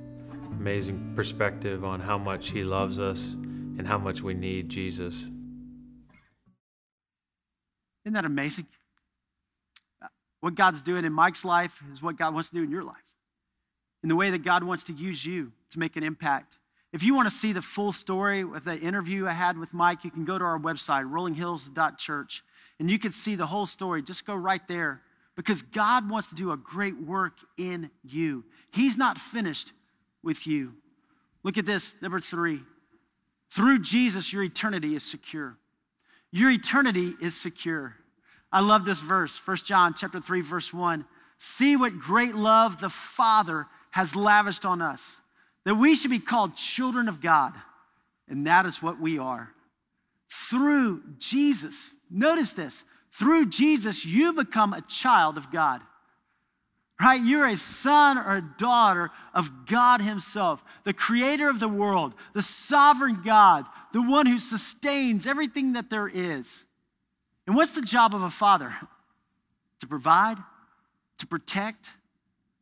amazing 0.51 1.11
perspective 1.13 1.83
on 1.83 1.99
how 1.99 2.17
much 2.17 2.51
He 2.51 2.63
loves 2.63 2.99
us 2.99 3.25
and 3.33 3.85
how 3.85 3.97
much 3.97 4.21
we 4.21 4.33
need 4.33 4.69
Jesus. 4.69 5.23
Isn't 8.05 8.13
that 8.13 8.23
amazing? 8.23 8.67
What 10.39 10.55
God's 10.55 10.81
doing 10.81 11.03
in 11.03 11.11
Mike's 11.11 11.43
life 11.43 11.83
is 11.91 12.01
what 12.01 12.15
God 12.15 12.33
wants 12.33 12.47
to 12.49 12.55
do 12.55 12.63
in 12.63 12.71
your 12.71 12.83
life 12.83 12.95
in 14.03 14.09
the 14.09 14.15
way 14.15 14.31
that 14.31 14.43
God 14.43 14.63
wants 14.63 14.85
to 14.85 14.93
use 14.93 15.25
you 15.25 15.51
to 15.71 15.79
make 15.79 15.97
an 15.97 16.03
impact. 16.03 16.53
If 16.93 17.03
you 17.03 17.13
want 17.13 17.27
to 17.29 17.35
see 17.35 17.53
the 17.53 17.61
full 17.61 17.91
story 17.91 18.41
of 18.41 18.63
the 18.63 18.77
interview 18.77 19.27
I 19.27 19.33
had 19.33 19.57
with 19.57 19.73
Mike, 19.73 20.03
you 20.03 20.11
can 20.11 20.25
go 20.25 20.37
to 20.37 20.45
our 20.45 20.59
website, 20.59 21.09
rollinghills.church, 21.11 22.43
and 22.79 22.89
you 22.89 22.97
can 22.97 23.11
see 23.11 23.35
the 23.35 23.47
whole 23.47 23.65
story. 23.65 24.01
Just 24.01 24.25
go 24.25 24.35
right 24.35 24.65
there 24.67 25.01
because 25.35 25.61
God 25.61 26.09
wants 26.09 26.29
to 26.29 26.35
do 26.35 26.51
a 26.51 26.57
great 26.57 26.97
work 26.99 27.33
in 27.57 27.91
you. 28.03 28.45
He's 28.71 28.97
not 28.97 29.17
finished 29.17 29.73
with 30.23 30.47
you. 30.47 30.73
Look 31.43 31.57
at 31.57 31.65
this, 31.65 31.95
number 32.01 32.19
three. 32.19 32.61
Through 33.49 33.79
Jesus, 33.79 34.33
your 34.33 34.43
eternity 34.43 34.95
is 34.95 35.03
secure. 35.03 35.57
Your 36.31 36.51
eternity 36.51 37.13
is 37.21 37.35
secure. 37.35 37.95
I 38.51 38.61
love 38.61 38.85
this 38.85 38.99
verse, 38.99 39.39
1 39.45 39.57
John 39.57 39.93
chapter 39.93 40.19
3, 40.19 40.41
verse 40.41 40.73
1. 40.73 41.05
See 41.37 41.75
what 41.75 41.99
great 41.99 42.35
love 42.35 42.79
the 42.79 42.89
Father 42.89 43.67
has 43.91 44.15
lavished 44.15 44.65
on 44.65 44.81
us, 44.81 45.19
that 45.67 45.75
we 45.75 45.95
should 45.95 46.11
be 46.11 46.19
called 46.19 46.55
children 46.55 47.09
of 47.09 47.19
God. 47.19 47.53
And 48.29 48.47
that 48.47 48.65
is 48.65 48.81
what 48.81 49.01
we 49.01 49.19
are. 49.19 49.51
Through 50.49 51.03
Jesus, 51.17 51.93
notice 52.09 52.53
this, 52.53 52.85
through 53.11 53.47
Jesus, 53.47 54.05
you 54.05 54.31
become 54.31 54.71
a 54.71 54.81
child 54.81 55.37
of 55.37 55.51
God 55.51 55.81
right? 56.99 57.21
You're 57.21 57.45
a 57.45 57.57
son 57.57 58.17
or 58.17 58.37
a 58.37 58.53
daughter 58.57 59.11
of 59.31 59.67
God 59.67 60.01
Himself, 60.01 60.63
the 60.83 60.93
creator 60.93 61.47
of 61.47 61.59
the 61.59 61.67
world, 61.67 62.15
the 62.33 62.41
sovereign 62.41 63.21
God, 63.23 63.65
the 63.93 64.01
one 64.01 64.25
who 64.25 64.39
sustains 64.39 65.27
everything 65.27 65.73
that 65.73 65.91
there 65.91 66.07
is. 66.07 66.65
And 67.45 67.55
what's 67.55 67.73
the 67.73 67.83
job 67.83 68.15
of 68.15 68.23
a 68.23 68.31
father? 68.31 68.73
To 69.81 69.87
provide, 69.87 70.37
to 71.19 71.27
protect, 71.27 71.91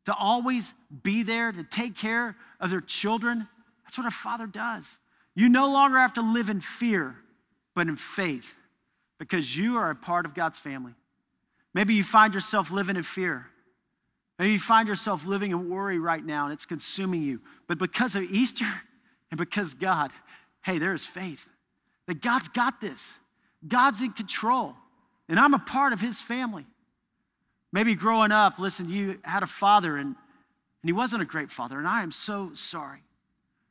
to 0.03 0.13
always 0.13 0.73
be 1.03 1.23
there, 1.23 1.53
to 1.53 1.63
take 1.63 1.95
care 1.95 2.35
of 2.59 2.69
their 2.69 2.81
children. 2.81 3.47
That's 3.83 3.97
what 3.97 4.07
a 4.07 4.11
father 4.11 4.47
does. 4.47 4.99
You 5.35 5.49
no 5.49 5.69
longer 5.69 5.97
have 5.97 6.13
to 6.13 6.21
live 6.21 6.49
in 6.49 6.61
fear, 6.61 7.15
but 7.75 7.87
in 7.87 7.95
faith, 7.95 8.55
because 9.19 9.55
you 9.55 9.77
are 9.77 9.89
a 9.89 9.95
part 9.95 10.25
of 10.25 10.33
God's 10.33 10.59
family. 10.59 10.93
Maybe 11.73 11.93
you 11.93 12.03
find 12.03 12.33
yourself 12.33 12.71
living 12.71 12.95
in 12.95 13.03
fear. 13.03 13.47
Maybe 14.39 14.53
you 14.53 14.59
find 14.59 14.87
yourself 14.87 15.25
living 15.25 15.51
in 15.51 15.69
worry 15.69 15.99
right 15.99 16.23
now 16.23 16.45
and 16.45 16.53
it's 16.53 16.65
consuming 16.65 17.21
you. 17.21 17.41
But 17.67 17.77
because 17.77 18.15
of 18.15 18.23
Easter 18.23 18.65
and 19.31 19.37
because 19.37 19.73
God, 19.73 20.11
hey, 20.63 20.77
there 20.77 20.93
is 20.93 21.05
faith 21.05 21.47
that 22.07 22.21
God's 22.21 22.47
got 22.47 22.81
this. 22.81 23.17
God's 23.67 24.01
in 24.01 24.11
control, 24.11 24.75
and 25.27 25.39
I'm 25.39 25.53
a 25.53 25.59
part 25.59 25.91
of 25.91 25.99
his 25.99 26.21
family. 26.21 26.65
Maybe 27.71 27.95
growing 27.95 28.31
up, 28.31 28.59
listen, 28.59 28.89
you 28.89 29.19
had 29.23 29.43
a 29.43 29.47
father 29.47 29.97
and, 29.97 30.15
and 30.85 30.89
he 30.91 30.93
wasn't 30.93 31.23
a 31.23 31.25
great 31.25 31.49
father, 31.49 31.79
and 31.79 31.87
I 31.87 32.03
am 32.03 32.11
so 32.11 32.51
sorry. 32.53 33.01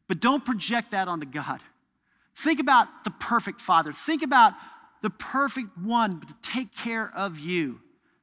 But 0.08 0.18
don't 0.18 0.44
project 0.44 0.90
that 0.90 1.06
onto 1.06 1.26
God. 1.26 1.60
Think 2.34 2.58
about 2.58 2.88
the 3.04 3.12
perfect 3.12 3.60
father. 3.60 3.92
Think 3.92 4.24
about 4.24 4.54
the 5.00 5.10
perfect 5.10 5.78
one 5.78 6.22
to 6.22 6.34
take 6.42 6.74
care 6.74 7.12
of 7.14 7.38
you. 7.38 7.78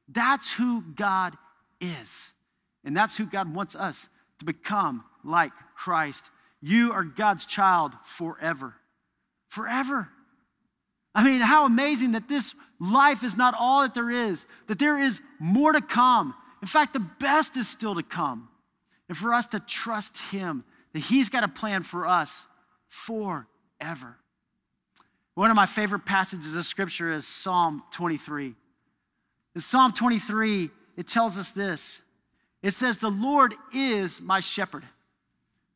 That's 0.08 0.52
who 0.52 0.82
God 0.94 1.38
is. 1.80 2.34
And 2.84 2.94
that's 2.94 3.16
who 3.16 3.24
God 3.24 3.54
wants 3.54 3.74
us 3.74 4.10
to 4.40 4.44
become 4.44 5.04
like 5.24 5.52
Christ. 5.74 6.28
You 6.60 6.92
are 6.92 7.02
God's 7.02 7.46
child 7.46 7.94
forever. 8.04 8.74
Forever. 9.48 10.10
I 11.14 11.24
mean, 11.24 11.40
how 11.40 11.64
amazing 11.64 12.12
that 12.12 12.28
this 12.28 12.54
life 12.78 13.24
is 13.24 13.38
not 13.38 13.54
all 13.58 13.80
that 13.84 13.94
there 13.94 14.10
is, 14.10 14.44
that 14.66 14.78
there 14.78 14.98
is 14.98 15.22
more 15.38 15.72
to 15.72 15.80
come. 15.80 16.34
In 16.60 16.68
fact, 16.68 16.92
the 16.92 17.00
best 17.00 17.56
is 17.56 17.70
still 17.70 17.94
to 17.94 18.02
come. 18.02 18.50
And 19.12 19.16
for 19.18 19.34
us 19.34 19.44
to 19.48 19.60
trust 19.60 20.16
Him, 20.16 20.64
that 20.94 21.00
He's 21.00 21.28
got 21.28 21.44
a 21.44 21.48
plan 21.48 21.82
for 21.82 22.06
us 22.06 22.46
forever. 22.88 24.16
One 25.34 25.50
of 25.50 25.54
my 25.54 25.66
favorite 25.66 26.06
passages 26.06 26.54
of 26.54 26.64
Scripture 26.64 27.12
is 27.12 27.26
Psalm 27.26 27.82
23. 27.90 28.54
In 29.54 29.60
Psalm 29.60 29.92
23, 29.92 30.70
it 30.96 31.06
tells 31.06 31.36
us 31.36 31.50
this 31.50 32.00
it 32.62 32.72
says, 32.72 32.96
The 32.96 33.10
Lord 33.10 33.52
is 33.74 34.18
my 34.18 34.40
shepherd. 34.40 34.84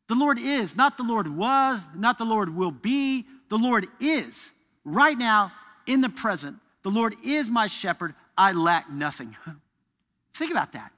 The 0.07 0.15
Lord 0.15 0.39
is, 0.39 0.75
not 0.75 0.97
the 0.97 1.03
Lord 1.03 1.27
was, 1.27 1.79
not 1.95 2.17
the 2.17 2.25
Lord 2.25 2.55
will 2.55 2.71
be. 2.71 3.23
The 3.49 3.57
Lord 3.59 3.85
is. 3.99 4.49
Right 4.83 5.15
now, 5.15 5.51
in 5.85 6.01
the 6.01 6.09
present, 6.09 6.55
the 6.81 6.89
Lord 6.89 7.13
is 7.23 7.51
my 7.51 7.67
shepherd. 7.67 8.15
I 8.35 8.53
lack 8.53 8.89
nothing. 8.89 9.35
think 10.33 10.49
about 10.49 10.71
that. 10.71 10.91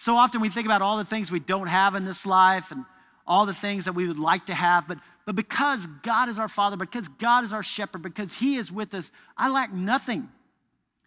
So 0.00 0.16
often 0.16 0.40
we 0.40 0.48
think 0.48 0.64
about 0.64 0.80
all 0.80 0.96
the 0.96 1.04
things 1.04 1.30
we 1.30 1.40
don't 1.40 1.66
have 1.66 1.94
in 1.94 2.06
this 2.06 2.24
life 2.24 2.70
and 2.70 2.86
all 3.26 3.44
the 3.44 3.52
things 3.52 3.84
that 3.84 3.92
we 3.92 4.08
would 4.08 4.18
like 4.18 4.46
to 4.46 4.54
have, 4.54 4.88
but, 4.88 4.96
but 5.26 5.36
because 5.36 5.86
God 6.02 6.30
is 6.30 6.38
our 6.38 6.48
Father, 6.48 6.78
because 6.78 7.06
God 7.06 7.44
is 7.44 7.52
our 7.52 7.62
shepherd, 7.62 8.00
because 8.00 8.32
He 8.32 8.56
is 8.56 8.72
with 8.72 8.94
us, 8.94 9.12
I 9.36 9.50
lack 9.50 9.74
nothing. 9.74 10.30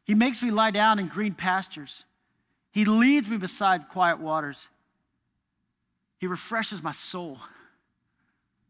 He 0.03 0.13
makes 0.13 0.43
me 0.43 0.51
lie 0.51 0.69
down 0.69 0.99
in 0.99 1.07
green 1.07 1.33
pastures. 1.33 2.05
He 2.69 2.85
leads 2.85 3.27
me 3.27 3.37
beside 3.37 3.89
quiet 3.89 4.19
waters. 4.19 4.67
He 6.19 6.27
refreshes 6.27 6.83
my 6.83 6.91
soul. 6.91 7.39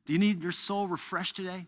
Do 0.05 0.13
you 0.13 0.19
need 0.19 0.41
your 0.41 0.53
soul 0.53 0.87
refreshed 0.87 1.35
today? 1.35 1.65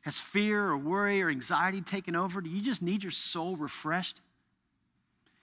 Has 0.00 0.18
fear 0.18 0.68
or 0.68 0.78
worry 0.78 1.20
or 1.20 1.28
anxiety 1.28 1.82
taken 1.82 2.16
over? 2.16 2.40
Do 2.40 2.48
you 2.48 2.62
just 2.62 2.80
need 2.80 3.02
your 3.02 3.12
soul 3.12 3.56
refreshed? 3.56 4.22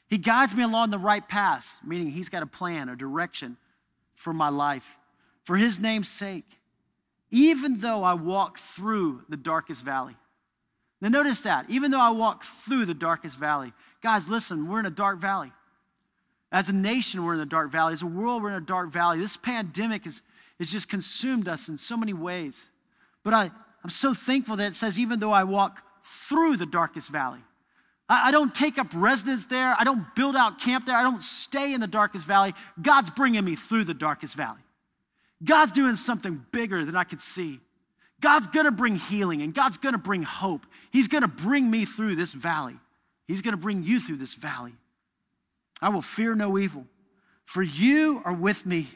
He 0.08 0.18
guides 0.18 0.56
me 0.56 0.64
along 0.64 0.90
the 0.90 0.98
right 0.98 1.28
path, 1.28 1.78
meaning 1.84 2.12
He's 2.12 2.30
got 2.30 2.44
a 2.44 2.48
plan, 2.48 2.90
a 2.90 2.96
direction 2.96 3.58
for 4.16 4.34
my 4.34 4.50
life. 4.50 4.98
For 5.44 5.58
His 5.58 5.80
name's 5.80 6.10
sake, 6.10 6.46
even 7.30 7.80
though 7.80 8.04
I 8.04 8.14
walk 8.14 8.58
through 8.58 9.24
the 9.30 9.38
darkest 9.38 9.84
valley. 9.84 10.16
Now, 11.02 11.10
notice 11.10 11.42
that, 11.42 11.70
even 11.70 11.92
though 11.92 12.02
I 12.02 12.10
walk 12.10 12.44
through 12.44 12.86
the 12.86 12.94
darkest 12.94 13.38
valley, 13.38 13.74
guys, 14.02 14.28
listen, 14.28 14.68
we're 14.68 14.80
in 14.80 14.86
a 14.86 14.92
dark 14.92 15.20
valley. 15.20 15.52
As 16.52 16.70
a 16.70 16.74
nation, 16.74 17.24
we're 17.24 17.36
in 17.36 17.40
a 17.40 17.46
dark 17.46 17.72
valley. 17.72 17.94
As 17.94 18.02
a 18.02 18.08
world, 18.08 18.42
we're 18.42 18.50
in 18.50 18.56
a 18.56 18.62
dark 18.62 18.92
valley. 18.92 19.20
This 19.20 19.38
pandemic 19.38 20.06
has, 20.06 20.22
has 20.58 20.72
just 20.72 20.88
consumed 20.88 21.48
us 21.48 21.70
in 21.70 21.78
so 21.78 21.98
many 21.98 22.14
ways. 22.14 22.68
But 23.24 23.34
I, 23.34 23.52
I'm 23.84 23.90
so 23.90 24.14
thankful 24.14 24.56
that 24.56 24.68
it 24.72 24.76
says, 24.76 24.98
even 24.98 25.20
though 25.20 25.34
I 25.34 25.44
walk 25.44 25.84
through 26.04 26.58
the 26.58 26.66
darkest 26.66 27.10
valley, 27.10 27.42
I, 28.10 28.32
don't 28.32 28.56
take 28.56 28.78
up 28.78 28.88
residence 28.94 29.48
there. 29.48 29.76
I 29.78 29.84
don't 29.84 30.06
build 30.16 30.36
out 30.36 30.60
camp 30.60 30.86
there. 30.86 30.96
I 30.96 31.04
don't 31.04 31.24
stay 31.24 31.74
in 31.74 31.82
the 31.82 31.88
darkest 31.88 32.26
valley. 32.26 32.54
God's 32.82 33.10
bringing 33.10 33.44
me 33.44 33.56
through 33.56 33.84
the 33.84 33.94
darkest 33.94 34.36
valley. 34.36 34.62
God's 35.44 35.72
doing 35.74 35.96
something 35.96 36.46
bigger 36.52 36.86
than 36.86 36.96
I 36.96 37.04
could 37.04 37.22
see. 37.22 37.60
God's 38.20 38.48
gonna 38.48 38.72
bring 38.72 38.96
healing 38.96 39.42
and 39.42 39.54
God's 39.54 39.78
gonna 39.78 39.98
bring 39.98 40.24
hope. 40.24 40.66
He's 40.92 41.08
gonna 41.08 41.28
bring 41.28 41.70
me 41.70 41.86
through 41.86 42.16
this 42.16 42.34
valley. 42.34 42.76
He's 43.28 43.42
gonna 43.42 43.58
bring 43.58 43.84
you 43.84 44.00
through 44.00 44.18
this 44.18 44.34
valley. 44.34 44.74
I 45.82 45.90
will 45.90 46.02
fear 46.02 46.34
no 46.34 46.58
evil, 46.58 46.86
for 47.46 47.62
you 47.62 48.22
are 48.26 48.34
with 48.34 48.66
me. 48.66 48.88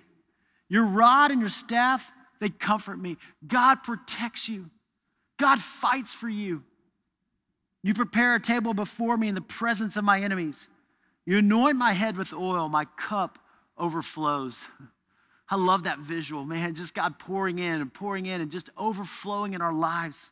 Your 0.68 0.86
rod 0.86 1.30
and 1.30 1.40
your 1.40 1.50
staff, 1.50 2.12
they 2.40 2.50
comfort 2.50 2.98
me. 2.98 3.18
God 3.46 3.84
protects 3.84 4.50
you, 4.50 4.72
God 5.38 5.60
fights 5.60 6.14
for 6.14 6.30
you. 6.30 6.64
You 7.84 7.94
prepare 7.94 8.36
a 8.36 8.40
table 8.40 8.74
before 8.74 9.18
me 9.18 9.28
in 9.28 9.36
the 9.36 9.42
presence 9.42 9.98
of 9.98 10.04
my 10.04 10.20
enemies. 10.20 10.68
You 11.26 11.40
anoint 11.40 11.78
my 11.78 11.94
head 11.94 12.18
with 12.18 12.34
oil, 12.34 12.70
my 12.70 12.86
cup 12.98 13.40
overflows. 13.78 14.68
I 15.50 15.56
love 15.56 15.84
that 15.84 16.00
visual, 16.00 16.46
man. 16.46 16.76
Just 16.76 16.94
God 16.94 17.20
pouring 17.20 17.60
in 17.60 17.82
and 17.82 17.94
pouring 17.94 18.26
in 18.26 18.40
and 18.40 18.50
just 18.50 18.70
overflowing 18.78 19.54
in 19.54 19.62
our 19.62 19.74
lives. 19.74 20.32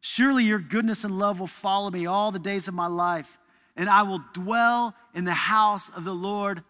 Surely 0.00 0.44
your 0.44 0.58
goodness 0.58 1.04
and 1.04 1.18
love 1.18 1.40
will 1.40 1.46
follow 1.46 1.90
me 1.90 2.06
all 2.06 2.32
the 2.32 2.38
days 2.38 2.68
of 2.68 2.74
my 2.74 2.86
life, 2.86 3.38
and 3.76 3.88
I 3.88 4.02
will 4.02 4.22
dwell 4.32 4.94
in 5.14 5.24
the 5.24 5.32
house 5.32 5.90
of 5.94 6.04
the 6.04 6.14
Lord 6.14 6.62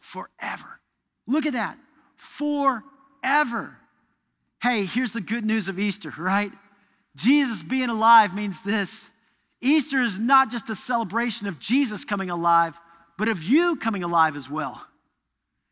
forever. 0.00 0.80
Look 1.26 1.46
at 1.46 1.52
that. 1.52 1.78
Forever. 2.16 3.76
Hey, 4.60 4.84
here's 4.84 5.12
the 5.12 5.20
good 5.20 5.44
news 5.44 5.68
of 5.68 5.78
Easter, 5.78 6.12
right? 6.18 6.50
Jesus 7.14 7.62
being 7.62 7.90
alive 7.90 8.34
means 8.34 8.62
this 8.62 9.08
Easter 9.60 10.02
is 10.02 10.18
not 10.18 10.50
just 10.50 10.70
a 10.70 10.74
celebration 10.74 11.48
of 11.48 11.58
Jesus 11.58 12.04
coming 12.04 12.30
alive, 12.30 12.78
but 13.16 13.28
of 13.28 13.42
you 13.42 13.76
coming 13.76 14.04
alive 14.04 14.36
as 14.36 14.48
well 14.48 14.82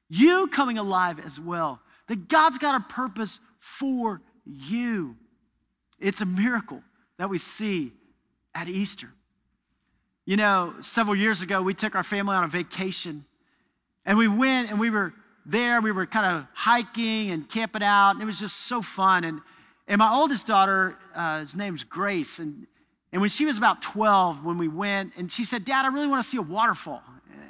you 0.08 0.46
coming 0.48 0.78
alive 0.78 1.18
as 1.24 1.40
well. 1.40 1.80
That 2.06 2.28
God's 2.28 2.58
got 2.58 2.80
a 2.80 2.84
purpose 2.92 3.40
for 3.58 4.20
you. 4.44 5.16
It's 5.98 6.20
a 6.20 6.26
miracle 6.26 6.82
that 7.18 7.28
we 7.28 7.38
see 7.38 7.92
at 8.54 8.68
Easter. 8.68 9.10
You 10.24 10.36
know, 10.36 10.74
several 10.80 11.16
years 11.16 11.42
ago, 11.42 11.62
we 11.62 11.74
took 11.74 11.94
our 11.94 12.02
family 12.02 12.34
on 12.34 12.44
a 12.44 12.48
vacation 12.48 13.24
and 14.04 14.16
we 14.18 14.28
went 14.28 14.70
and 14.70 14.78
we 14.78 14.90
were 14.90 15.12
there. 15.44 15.80
We 15.80 15.92
were 15.92 16.06
kind 16.06 16.26
of 16.26 16.46
hiking 16.54 17.30
and 17.30 17.48
camping 17.48 17.82
out, 17.82 18.12
and 18.12 18.22
it 18.22 18.26
was 18.26 18.38
just 18.38 18.56
so 18.56 18.82
fun. 18.82 19.24
And, 19.24 19.40
and 19.88 19.98
my 19.98 20.12
oldest 20.12 20.46
daughter, 20.46 20.96
uh, 21.14 21.40
his 21.40 21.56
name's 21.56 21.82
Grace, 21.82 22.38
and, 22.38 22.66
and 23.16 23.22
when 23.22 23.30
she 23.30 23.46
was 23.46 23.56
about 23.56 23.80
12, 23.80 24.44
when 24.44 24.58
we 24.58 24.68
went, 24.68 25.14
and 25.16 25.32
she 25.32 25.46
said, 25.46 25.64
Dad, 25.64 25.86
I 25.86 25.88
really 25.88 26.06
want 26.06 26.22
to 26.22 26.28
see 26.28 26.36
a 26.36 26.42
waterfall. 26.42 27.02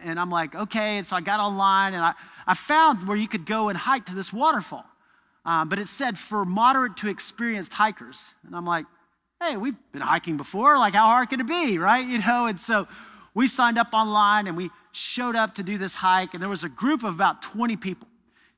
And 0.05 0.21
I'm 0.21 0.31
like, 0.31 0.55
okay. 0.55 0.99
And 0.99 1.05
so 1.05 1.17
I 1.17 1.21
got 1.21 1.41
online 1.41 1.93
and 1.93 2.05
I, 2.05 2.13
I 2.47 2.55
found 2.55 3.09
where 3.09 3.17
you 3.17 3.27
could 3.27 3.47
go 3.47 3.69
and 3.69 3.77
hike 3.77 4.07
to 4.07 4.15
this 4.15 4.33
waterfall. 4.33 4.85
Uh, 5.45 5.65
but 5.65 5.81
it 5.81 5.89
said 5.89 6.17
for 6.17 6.45
moderate 6.45 6.97
to 6.99 7.09
experienced 7.09 7.73
hikers. 7.73 8.23
And 8.47 8.55
I'm 8.55 8.65
like, 8.65 8.87
hey, 9.43 9.57
we've 9.57 9.75
been 9.91 10.03
hiking 10.03 10.37
before. 10.37 10.79
Like, 10.79 10.95
how 10.95 11.07
hard 11.07 11.31
can 11.31 11.41
it 11.41 11.49
be, 11.49 11.79
right? 11.79 12.07
You 12.07 12.19
know, 12.19 12.47
and 12.47 12.61
so 12.61 12.87
we 13.35 13.49
signed 13.49 13.77
up 13.77 13.89
online 13.93 14.47
and 14.47 14.57
we 14.57 14.71
showed 14.93 15.35
up 15.35 15.57
to 15.57 15.65
do 15.65 15.79
this 15.79 15.97
hike. 15.97 16.33
And 16.33 16.41
there 16.41 16.49
was 16.49 16.63
a 16.63 16.69
group 16.69 17.03
of 17.03 17.13
about 17.13 17.43
20 17.43 17.77
people. 17.77 18.07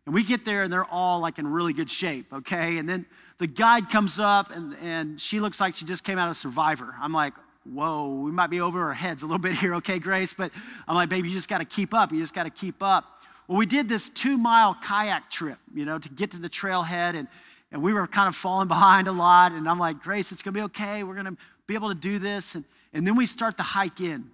And 0.09 0.15
we 0.15 0.25
get 0.25 0.47
there 0.47 0.63
and 0.63 0.73
they're 0.73 0.87
all 0.87 1.21
like 1.21 1.39
in 1.39 1.47
really 1.47 1.75
good 1.75 1.91
shape, 1.91 2.33
okay? 2.33 2.79
And 2.79 2.89
then 2.89 3.05
the 3.37 3.47
guide 3.47 3.91
comes 3.91 4.19
up 4.19 4.51
and, 4.51 4.75
and 4.83 5.21
she 5.21 5.39
looks 5.39 5.61
like 5.61 5.75
she 5.75 5.85
just 5.85 6.03
came 6.03 6.17
out 6.17 6.31
of 6.31 6.37
Survivor. 6.39 6.95
I'm 6.99 7.13
like, 7.13 7.35
whoa, 7.71 8.09
we 8.09 8.31
might 8.31 8.49
be 8.49 8.63
over 8.63 8.85
our 8.85 8.95
heads 8.95 9.23
a 9.23 9.27
little 9.27 9.39
bit 9.39 9.55
here, 9.57 9.75
okay, 9.81 9.99
Grace? 9.99 10.33
But 10.33 10.51
I'm 10.89 10.95
like, 10.95 11.11
baby, 11.11 11.29
you 11.29 11.35
just 11.35 11.51
got 11.51 11.59
to 11.59 11.67
keep 11.67 11.93
up. 11.93 12.11
You 12.11 12.23
just 12.23 12.33
got 12.33 12.45
to 12.45 12.51
keep 12.51 12.83
up. 12.83 13.05
Well, 13.49 13.59
we 13.59 13.67
did 13.67 13.87
this 13.87 14.09
two 14.09 14.39
mile 14.39 14.79
kayak 14.83 15.31
trip, 15.31 15.59
you 15.75 15.85
know, 15.85 15.99
to 15.99 16.09
get 16.09 16.31
to 16.31 16.39
the 16.39 16.49
trailhead, 16.49 17.15
and, 17.15 17.29
and 17.71 17.83
we 17.83 17.93
were 17.93 18.07
kind 18.07 18.29
of 18.29 18.35
falling 18.35 18.69
behind 18.77 19.09
a 19.09 19.13
lot. 19.13 19.53
And 19.53 19.69
I'm 19.69 19.79
like, 19.79 20.03
Grace, 20.03 20.33
it's 20.33 20.41
to 20.41 20.53
be 20.53 20.63
okay. 20.63 21.05
We're 21.05 21.17
to 21.23 21.37
be 21.67 21.75
able 21.75 21.91
to 21.91 21.95
do 21.95 22.19
this. 22.19 22.55
And, 22.55 22.65
and 22.95 23.07
then 23.07 23.15
we 23.15 23.27
start 23.27 23.59
the 23.59 23.63
hike 23.63 24.01
in. 24.01 24.31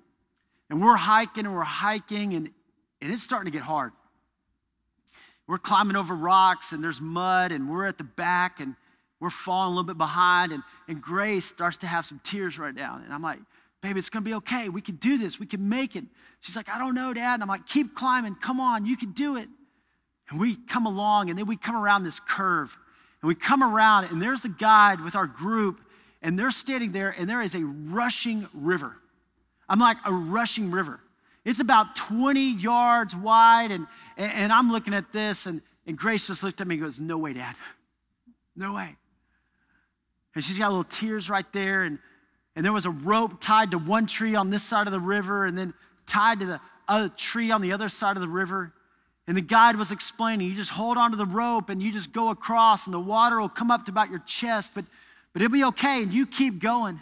And 0.71 0.81
we're 0.81 0.95
hiking 0.95 1.47
and 1.47 1.55
we're 1.57 1.63
hiking, 1.63 2.35
and, 2.35 2.49
and 3.03 3.13
it's 3.13 3.25
starting 3.25 3.51
to 3.51 3.59
get 3.59 3.65
hard. 3.65 3.91
We're 5.47 5.59
climbing 5.59 5.97
over 5.97 6.15
rocks, 6.15 6.73
and 6.73 6.83
there's 6.83 7.01
mud, 7.01 7.53
and 7.53 7.69
we're 7.69 7.87
at 7.87 7.99
the 7.99 8.05
back, 8.05 8.61
and 8.61 8.75
we're 9.21 9.31
falling 9.31 9.67
a 9.67 9.71
little 9.71 9.85
bit 9.85 9.99
behind, 9.99 10.53
and, 10.53 10.63
and 10.89 11.01
Grace 11.01 11.45
starts 11.45 11.79
to 11.79 11.87
have 11.87 12.05
some 12.05 12.21
tears 12.23 12.59
right 12.59 12.75
now. 12.75 13.01
And 13.03 13.13
I'm 13.13 13.23
like, 13.23 13.39
baby, 13.83 13.99
it's 13.99 14.09
gonna 14.09 14.25
be 14.25 14.35
okay. 14.35 14.69
We 14.69 14.81
can 14.81 14.97
do 14.97 15.19
this. 15.19 15.39
We 15.39 15.47
can 15.47 15.69
make 15.69 15.97
it. 15.97 16.05
She's 16.41 16.57
like, 16.57 16.69
I 16.69 16.79
don't 16.79 16.95
know, 16.95 17.13
Dad. 17.13 17.35
And 17.35 17.43
I'm 17.43 17.49
like, 17.49 17.67
keep 17.67 17.95
climbing. 17.95 18.37
Come 18.37 18.61
on, 18.61 18.87
you 18.87 18.97
can 18.97 19.13
do 19.13 19.37
it. 19.37 19.49
And 20.31 20.41
we 20.41 20.57
come 20.57 20.87
along, 20.87 21.31
and 21.31 21.39
then 21.39 21.47
we 21.47 21.57
come 21.57 21.77
around 21.77 22.05
this 22.05 22.21
curve. 22.21 22.77
And 23.21 23.29
we 23.29 23.35
come 23.35 23.63
around, 23.63 24.05
and 24.05 24.21
there's 24.21 24.41
the 24.41 24.49
guide 24.49 25.01
with 25.01 25.15
our 25.15 25.27
group, 25.27 25.81
and 26.23 26.39
they're 26.39 26.51
standing 26.51 26.93
there, 26.93 27.15
and 27.17 27.29
there 27.29 27.43
is 27.43 27.55
a 27.55 27.63
rushing 27.65 28.49
river. 28.55 28.97
I'm 29.69 29.79
like, 29.79 29.99
a 30.05 30.13
rushing 30.13 30.71
river. 30.71 31.01
It's 31.45 31.61
about 31.61 31.95
20 31.95 32.55
yards 32.55 33.15
wide, 33.15 33.71
and, 33.71 33.87
and, 34.17 34.51
I'm 34.51 34.73
looking 34.73 34.95
at 34.95 35.13
this, 35.13 35.45
and, 35.45 35.61
and 35.87 35.97
Grace 35.97 36.29
just 36.29 36.43
looked 36.43 36.61
at 36.63 36.67
me 36.67 36.77
and 36.77 36.85
goes, 36.85 37.01
No 37.01 37.19
way, 37.19 37.35
Dad. 37.35 37.55
No 38.57 38.75
way. 38.75 38.97
And 40.35 40.45
she's 40.45 40.59
got 40.59 40.69
little 40.69 40.85
tears 40.85 41.29
right 41.29 41.51
there. 41.53 41.83
And, 41.83 41.99
and 42.57 42.65
there 42.65 42.73
was 42.73 42.87
a 42.87 42.91
rope 42.91 43.41
tied 43.41 43.73
to 43.73 43.79
one 43.79 44.07
tree 44.07 44.35
on 44.35 44.51
this 44.51 44.63
side 44.63 44.87
of 44.87 44.93
the 44.93 45.01
river 45.01 45.45
and 45.45 45.57
then 45.57 45.75
tied 46.07 46.41
to 46.41 46.47
the 46.47 46.61
other 46.89 47.09
tree 47.09 47.51
on 47.51 47.63
the 47.63 47.73
other 47.73 47.89
side 47.89 48.17
of 48.17 48.23
the 48.23 48.29
river. 48.29 48.73
And 49.27 49.37
the 49.37 49.43
guide 49.43 49.77
was 49.77 49.91
explaining, 49.91 50.49
you 50.49 50.55
just 50.55 50.71
hold 50.71 50.99
onto 50.99 51.17
the 51.17 51.27
rope 51.27 51.71
and 51.71 51.83
you 51.83 51.93
just 51.93 52.13
go 52.13 52.29
across, 52.29 52.87
and 52.87 52.93
the 52.93 53.01
water 53.01 53.41
will 53.41 53.49
come 53.49 53.71
up 53.71 53.87
to 53.87 53.91
about 53.91 54.11
your 54.11 54.19
chest, 54.21 54.73
but, 54.75 54.85
but 55.33 55.41
it'll 55.41 55.53
be 55.53 55.65
okay, 55.65 56.03
and 56.03 56.13
you 56.13 56.27
keep 56.27 56.61
going. 56.61 57.01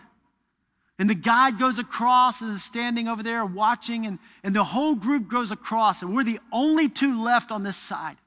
And 1.03 1.11
the 1.11 1.17
guide 1.17 1.59
goes 1.59 1.81
across 1.81 2.43
and 2.43 2.53
is 2.55 2.63
standing 2.63 3.09
over 3.09 3.25
there 3.25 3.45
watching, 3.45 4.07
and, 4.07 4.21
and 4.45 4.55
the 4.55 4.63
whole 4.63 4.95
group 4.95 5.27
goes 5.29 5.51
across, 5.51 6.01
and 6.01 6.15
we're 6.15 6.23
the 6.23 6.39
only 6.53 6.89
two 6.89 7.21
left 7.25 7.51
on 7.51 7.65
this 7.65 7.77
side. 7.77 8.19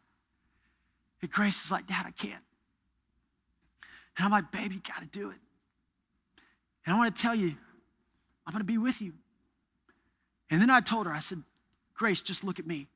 And 1.22 1.32
Grace 1.32 1.64
is 1.64 1.72
like, 1.72 1.88
Dad, 1.88 2.04
I 2.06 2.12
can't. 2.12 2.44
And 4.18 4.26
I'm 4.26 4.32
like, 4.32 4.52
baby, 4.52 4.76
you 4.76 4.82
got 4.82 5.00
to 5.00 5.06
do 5.06 5.30
it. 5.30 5.38
And 6.86 6.94
I 6.94 6.98
want 6.98 7.16
to 7.16 7.22
tell 7.22 7.34
you, 7.34 7.56
I'm 8.46 8.52
going 8.52 8.60
to 8.60 8.66
be 8.66 8.78
with 8.78 9.02
you. 9.02 9.14
And 10.50 10.62
then 10.62 10.70
I 10.70 10.82
told 10.82 11.06
her, 11.06 11.14
I 11.14 11.22
said, 11.22 11.42
Grace, 11.94 12.22
just 12.22 12.44
look 12.44 12.60
at 12.60 12.68
me. 12.68 12.88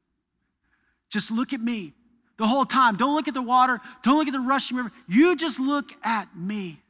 Just 1.09 1.31
look 1.31 1.53
at 1.53 1.61
me 1.61 1.93
the 2.35 2.47
whole 2.47 2.65
time. 2.65 2.97
Don't 2.97 3.15
look 3.15 3.29
at 3.29 3.33
the 3.33 3.41
water. 3.41 3.79
Don't 4.03 4.17
look 4.17 4.27
at 4.27 4.33
the 4.33 4.41
rushing 4.41 4.75
river. 4.75 4.91
You 5.07 5.37
just 5.37 5.57
look 5.57 5.93
at 6.03 6.35
me. 6.35 6.81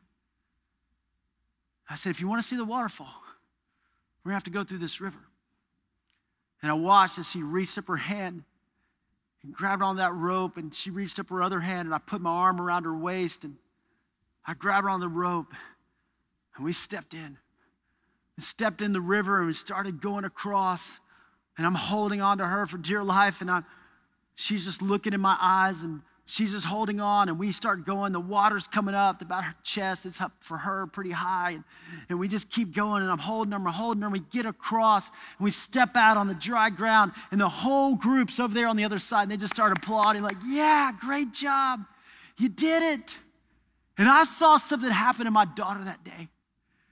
I 1.89 1.95
said, 1.95 2.11
if 2.11 2.21
you 2.21 2.27
want 2.27 2.41
to 2.41 2.47
see 2.47 2.55
the 2.55 2.65
waterfall, 2.65 3.13
we're 4.23 4.29
going 4.29 4.33
to 4.33 4.35
have 4.35 4.43
to 4.43 4.51
go 4.51 4.63
through 4.63 4.77
this 4.77 5.01
river. 5.01 5.19
And 6.61 6.71
I 6.71 6.75
watched 6.75 7.17
as 7.17 7.29
she 7.29 7.41
reached 7.41 7.77
up 7.77 7.87
her 7.87 7.97
hand 7.97 8.43
and 9.43 9.53
grabbed 9.53 9.81
on 9.81 9.97
that 9.97 10.13
rope, 10.13 10.57
and 10.57 10.75
she 10.75 10.91
reached 10.91 11.17
up 11.19 11.29
her 11.29 11.41
other 11.41 11.61
hand, 11.61 11.85
and 11.87 11.95
I 11.95 11.97
put 11.97 12.21
my 12.21 12.29
arm 12.29 12.59
around 12.59 12.83
her 12.83 12.95
waist, 12.95 13.45
and 13.45 13.55
I 14.45 14.53
grabbed 14.53 14.83
her 14.83 14.89
on 14.89 14.99
the 14.99 15.07
rope 15.07 15.53
and 16.59 16.65
we 16.65 16.73
stepped 16.73 17.13
in. 17.13 17.37
We 18.35 18.43
stepped 18.43 18.81
in 18.81 18.93
the 18.93 18.99
river 18.99 19.37
and 19.37 19.47
we 19.47 19.53
started 19.53 20.01
going 20.01 20.25
across. 20.25 20.99
And 21.57 21.65
I'm 21.65 21.75
holding 21.75 22.19
on 22.19 22.39
to 22.39 22.45
her 22.45 22.65
for 22.65 22.77
dear 22.77 23.03
life. 23.03 23.41
And 23.41 23.49
I, 23.49 23.61
she's 24.35 24.65
just 24.65 24.81
looking 24.81 25.13
in 25.13 25.21
my 25.21 25.37
eyes 25.39 25.83
and 25.83 26.01
she's 26.29 26.51
just 26.51 26.65
holding 26.65 26.99
on. 26.99 27.27
And 27.27 27.39
we 27.39 27.51
start 27.51 27.85
going. 27.85 28.13
The 28.13 28.19
water's 28.19 28.67
coming 28.67 28.95
up 28.95 29.21
about 29.21 29.43
her 29.43 29.55
chest. 29.63 30.05
It's 30.05 30.21
up 30.21 30.31
for 30.39 30.57
her 30.57 30.87
pretty 30.87 31.11
high. 31.11 31.51
And, 31.51 31.63
and 32.07 32.19
we 32.19 32.27
just 32.27 32.49
keep 32.49 32.73
going. 32.73 33.01
And 33.01 33.11
I'm 33.11 33.17
holding 33.17 33.51
her, 33.51 33.57
I'm 33.57 33.65
holding 33.65 34.03
her. 34.03 34.09
We 34.09 34.19
get 34.19 34.45
across 34.45 35.07
and 35.07 35.43
we 35.45 35.51
step 35.51 35.95
out 35.95 36.17
on 36.17 36.27
the 36.27 36.35
dry 36.35 36.69
ground. 36.69 37.13
And 37.31 37.41
the 37.41 37.49
whole 37.49 37.95
group's 37.95 38.39
over 38.39 38.53
there 38.53 38.67
on 38.67 38.77
the 38.77 38.85
other 38.85 38.99
side. 38.99 39.23
And 39.23 39.31
they 39.31 39.37
just 39.37 39.53
start 39.53 39.75
applauding, 39.77 40.21
like, 40.21 40.37
yeah, 40.45 40.91
great 40.99 41.33
job. 41.33 41.81
You 42.37 42.49
did 42.49 42.99
it. 42.99 43.17
And 43.97 44.07
I 44.07 44.23
saw 44.23 44.57
something 44.57 44.89
happen 44.89 45.25
to 45.25 45.31
my 45.31 45.45
daughter 45.45 45.83
that 45.83 46.03
day. 46.03 46.29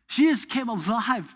She 0.07 0.23
just 0.23 0.49
came 0.49 0.67
alive. 0.67 1.33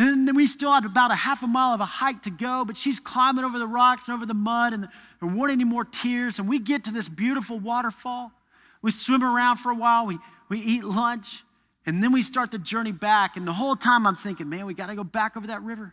And 0.00 0.34
we 0.34 0.46
still 0.46 0.72
had 0.72 0.86
about 0.86 1.10
a 1.10 1.14
half 1.14 1.42
a 1.42 1.46
mile 1.46 1.74
of 1.74 1.82
a 1.82 1.84
hike 1.84 2.22
to 2.22 2.30
go, 2.30 2.64
but 2.64 2.74
she's 2.74 2.98
climbing 2.98 3.44
over 3.44 3.58
the 3.58 3.66
rocks 3.66 4.08
and 4.08 4.14
over 4.14 4.24
the 4.24 4.32
mud, 4.32 4.72
and 4.72 4.88
there 5.20 5.28
weren't 5.28 5.52
any 5.52 5.64
more 5.64 5.84
tears. 5.84 6.38
And 6.38 6.48
we 6.48 6.58
get 6.58 6.84
to 6.84 6.90
this 6.90 7.06
beautiful 7.06 7.58
waterfall. 7.58 8.32
We 8.80 8.92
swim 8.92 9.22
around 9.22 9.58
for 9.58 9.70
a 9.70 9.74
while, 9.74 10.06
we, 10.06 10.16
we 10.48 10.58
eat 10.58 10.84
lunch, 10.84 11.42
and 11.84 12.02
then 12.02 12.12
we 12.12 12.22
start 12.22 12.50
the 12.50 12.56
journey 12.56 12.92
back. 12.92 13.36
And 13.36 13.46
the 13.46 13.52
whole 13.52 13.76
time 13.76 14.06
I'm 14.06 14.14
thinking, 14.14 14.48
man, 14.48 14.64
we 14.64 14.72
got 14.72 14.86
to 14.86 14.94
go 14.94 15.04
back 15.04 15.36
over 15.36 15.48
that 15.48 15.60
river. 15.60 15.92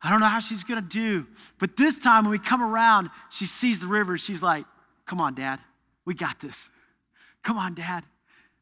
I 0.00 0.08
don't 0.08 0.20
know 0.20 0.26
how 0.26 0.40
she's 0.40 0.64
going 0.64 0.82
to 0.82 0.88
do. 0.88 1.26
But 1.58 1.76
this 1.76 1.98
time 1.98 2.24
when 2.24 2.30
we 2.30 2.38
come 2.38 2.62
around, 2.62 3.10
she 3.28 3.44
sees 3.44 3.80
the 3.80 3.86
river. 3.86 4.16
She's 4.16 4.42
like, 4.42 4.64
come 5.04 5.20
on, 5.20 5.34
Dad, 5.34 5.60
we 6.06 6.14
got 6.14 6.40
this. 6.40 6.70
Come 7.42 7.58
on, 7.58 7.74
Dad. 7.74 8.04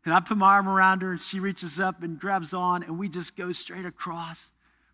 And 0.07 0.15
I 0.15 0.21
put 0.21 0.39
my 0.39 0.55
arm 0.55 0.69
around 0.69 1.03
her, 1.03 1.11
and 1.11 1.21
she 1.21 1.41
reaches 1.41 1.81
up 1.81 2.05
and 2.05 2.19
grabs 2.19 2.55
on, 2.55 2.85
and 2.85 2.97
we 2.97 3.09
just 3.09 3.37
go 3.37 3.51
straight 3.51 3.85
across. 3.85 4.51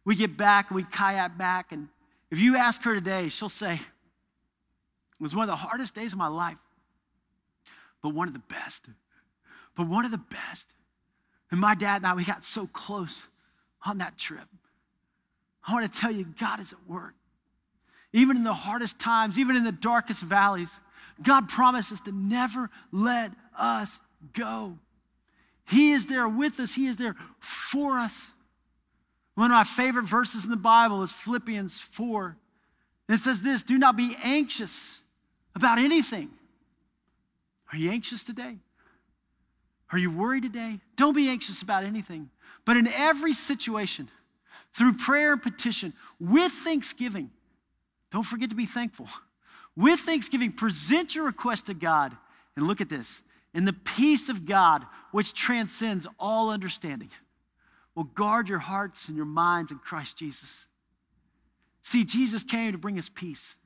We 0.07 0.17
get 0.17 0.39
back, 0.39 0.71
and 0.71 0.77
we 0.77 0.85
kayak 0.85 1.37
back. 1.37 1.71
And 1.71 1.89
if 2.31 2.39
you 2.39 2.57
ask 2.57 2.83
her 2.85 2.95
today, 2.95 3.29
she'll 3.29 3.51
say, 3.51 3.75
It 3.75 5.21
was 5.21 5.37
one 5.37 5.43
of 5.43 5.49
the 5.49 5.57
hardest 5.57 5.95
days 5.95 6.13
of 6.13 6.19
my 6.19 6.29
life, 6.29 6.57
but 8.03 8.09
one 8.15 8.27
of 8.27 8.33
the 8.33 8.41
best. 8.41 8.87
But 9.77 9.87
one 9.87 10.07
of 10.07 10.11
the 10.11 10.19
best. 10.19 10.73
And 11.51 11.61
my 11.61 11.75
dad 11.75 11.97
and 11.97 12.07
I, 12.07 12.15
we 12.15 12.25
got 12.25 12.43
so 12.43 12.67
close 12.67 13.27
on 13.85 13.99
that 13.99 14.17
trip. 14.17 14.49
I 15.69 15.75
want 15.75 15.93
to 15.93 16.01
tell 16.01 16.11
you, 16.11 16.25
God 16.41 16.59
is 16.59 16.73
at 16.73 16.79
work. 16.89 17.15
Even 18.15 18.39
in 18.39 18.45
the 18.45 18.55
hardest 18.55 18.99
times, 18.99 19.39
even 19.39 19.57
in 19.57 19.65
the 19.65 19.73
darkest 19.73 20.23
valleys, 20.23 20.81
God 21.23 21.51
promises 21.51 22.01
to 22.03 22.13
never 22.13 22.71
let 22.91 23.33
us 23.59 24.01
go. 24.33 24.79
He 25.67 25.93
is 25.93 26.07
there 26.07 26.29
with 26.29 26.61
us, 26.61 26.75
He 26.75 26.87
is 26.87 26.97
there 26.97 27.17
for 27.39 27.99
us. 27.99 28.31
One 29.35 29.51
of 29.51 29.55
my 29.55 29.65
favorite 29.65 30.05
verses 30.05 30.45
in 30.45 30.51
the 30.51 30.57
Bible 30.57 31.03
is 31.03 31.11
Philippians 31.11 31.81
4. 31.81 32.37
it 33.09 33.19
says 33.19 33.43
this 33.43 33.63
Do 33.63 33.79
not 33.79 33.97
be 33.97 34.17
anxious 34.23 35.01
about 35.55 35.79
anything. 35.79 36.31
Are 37.73 37.79
you 37.79 37.91
anxious 37.91 38.25
today? 38.25 38.59
Are 39.91 39.99
you 39.99 40.11
worried 40.11 40.43
today? 40.43 40.81
Don't 40.97 41.15
be 41.15 41.29
anxious 41.29 41.63
about 41.63 41.85
anything. 41.85 42.31
But 42.65 42.77
in 42.77 42.87
every 42.87 43.33
situation, 43.33 44.09
through 44.75 44.95
prayer 44.95 45.33
and 45.33 45.43
petition, 45.43 45.93
with 46.19 46.53
thanksgiving, 46.53 47.31
don't 48.11 48.23
forget 48.23 48.51
to 48.51 48.57
be 48.57 48.67
thankful. 48.67 49.09
With 49.77 50.01
thanksgiving, 50.01 50.53
present 50.53 51.15
your 51.15 51.25
request 51.25 51.67
to 51.67 51.75
God. 51.75 52.17
And 52.57 52.67
look 52.67 52.81
at 52.81 52.91
this. 52.91 53.23
And 53.55 53.67
the 53.67 53.73
peace 53.73 54.29
of 54.29 54.47
God, 54.47 54.85
which 55.11 55.35
transcends 55.35 56.07
all 56.19 56.51
understanding, 56.51 57.11
will 57.95 58.05
guard 58.05 58.49
your 58.49 58.59
hearts 58.59 59.09
and 59.09 59.17
your 59.17 59.27
minds 59.27 59.71
in 59.71 59.79
Christ 59.79 60.17
Jesus. 60.17 60.67
See, 61.83 62.05
Jesus 62.05 62.43
came 62.43 62.73
to 62.73 62.79
bring 62.79 62.99
us 62.99 63.09
peace, 63.09 63.57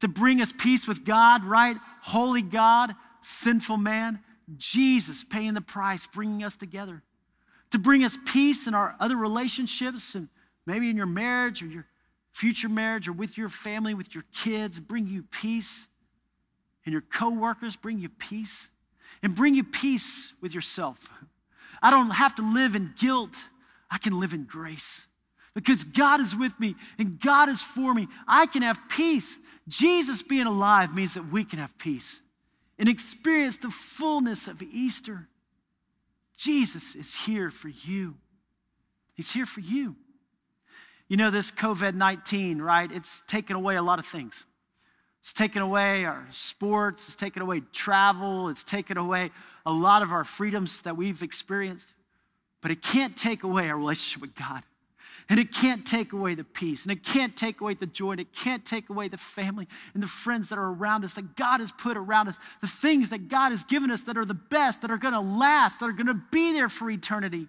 to 0.00 0.08
bring 0.08 0.40
us 0.40 0.52
peace 0.52 0.88
with 0.88 1.04
God, 1.04 1.44
right? 1.44 1.76
Holy 2.02 2.42
God, 2.42 2.94
sinful 3.20 3.76
man. 3.76 4.20
Jesus 4.56 5.22
paying 5.22 5.54
the 5.54 5.60
price, 5.60 6.08
bringing 6.08 6.42
us 6.42 6.56
together, 6.56 7.02
to 7.70 7.78
bring 7.78 8.02
us 8.02 8.18
peace 8.26 8.66
in 8.66 8.74
our 8.74 8.96
other 8.98 9.16
relationships 9.16 10.16
and 10.16 10.28
maybe 10.66 10.90
in 10.90 10.96
your 10.96 11.06
marriage 11.06 11.62
or 11.62 11.66
your 11.66 11.86
future 12.32 12.68
marriage 12.68 13.06
or 13.06 13.12
with 13.12 13.38
your 13.38 13.48
family, 13.48 13.94
with 13.94 14.12
your 14.14 14.24
kids, 14.34 14.80
bring 14.80 15.06
you 15.06 15.22
peace. 15.22 15.86
And 16.84 16.92
your 16.92 17.02
coworkers 17.02 17.76
bring 17.76 17.98
you 17.98 18.08
peace. 18.08 18.70
And 19.22 19.34
bring 19.34 19.54
you 19.54 19.64
peace 19.64 20.32
with 20.40 20.54
yourself. 20.54 21.10
I 21.82 21.90
don't 21.90 22.10
have 22.10 22.34
to 22.36 22.54
live 22.54 22.74
in 22.74 22.92
guilt. 22.98 23.36
I 23.90 23.98
can 23.98 24.18
live 24.18 24.32
in 24.32 24.44
grace. 24.44 25.06
Because 25.54 25.84
God 25.84 26.20
is 26.20 26.34
with 26.34 26.58
me 26.60 26.76
and 26.98 27.20
God 27.20 27.48
is 27.48 27.60
for 27.60 27.92
me. 27.92 28.08
I 28.26 28.46
can 28.46 28.62
have 28.62 28.78
peace. 28.88 29.38
Jesus 29.68 30.22
being 30.22 30.46
alive 30.46 30.94
means 30.94 31.14
that 31.14 31.30
we 31.30 31.44
can 31.44 31.58
have 31.58 31.76
peace 31.78 32.20
and 32.78 32.88
experience 32.88 33.58
the 33.58 33.70
fullness 33.70 34.46
of 34.46 34.62
Easter. 34.62 35.28
Jesus 36.36 36.94
is 36.94 37.14
here 37.14 37.50
for 37.50 37.68
you. 37.68 38.16
He's 39.14 39.30
here 39.30 39.44
for 39.44 39.60
you. 39.60 39.96
You 41.08 41.16
know, 41.16 41.30
this 41.30 41.50
COVID 41.50 41.94
19, 41.94 42.62
right? 42.62 42.90
It's 42.90 43.22
taken 43.26 43.56
away 43.56 43.76
a 43.76 43.82
lot 43.82 43.98
of 43.98 44.06
things. 44.06 44.46
It's 45.20 45.34
taken 45.34 45.60
away 45.60 46.04
our 46.04 46.26
sports, 46.32 47.06
it's 47.06 47.16
taken 47.16 47.42
away 47.42 47.62
travel, 47.72 48.48
it's 48.48 48.64
taken 48.64 48.96
away 48.96 49.30
a 49.66 49.72
lot 49.72 50.02
of 50.02 50.12
our 50.12 50.24
freedoms 50.24 50.82
that 50.82 50.96
we've 50.96 51.22
experienced. 51.22 51.92
But 52.62 52.70
it 52.70 52.82
can't 52.82 53.16
take 53.16 53.42
away 53.42 53.68
our 53.68 53.76
relationship 53.76 54.22
with 54.22 54.34
God. 54.34 54.62
And 55.28 55.38
it 55.38 55.52
can't 55.52 55.86
take 55.86 56.12
away 56.12 56.34
the 56.34 56.42
peace, 56.42 56.82
and 56.82 56.90
it 56.90 57.04
can't 57.04 57.36
take 57.36 57.60
away 57.60 57.74
the 57.74 57.86
joy, 57.86 58.12
and 58.12 58.20
it 58.20 58.32
can't 58.34 58.64
take 58.64 58.90
away 58.90 59.06
the 59.06 59.16
family 59.16 59.68
and 59.94 60.02
the 60.02 60.08
friends 60.08 60.48
that 60.48 60.58
are 60.58 60.72
around 60.72 61.04
us, 61.04 61.14
that 61.14 61.36
God 61.36 61.60
has 61.60 61.70
put 61.70 61.96
around 61.96 62.26
us, 62.26 62.36
the 62.60 62.66
things 62.66 63.10
that 63.10 63.28
God 63.28 63.50
has 63.50 63.62
given 63.62 63.92
us 63.92 64.02
that 64.02 64.16
are 64.16 64.24
the 64.24 64.34
best, 64.34 64.82
that 64.82 64.90
are 64.90 64.96
gonna 64.96 65.20
last, 65.20 65.78
that 65.78 65.88
are 65.88 65.92
gonna 65.92 66.20
be 66.32 66.52
there 66.52 66.68
for 66.68 66.90
eternity. 66.90 67.46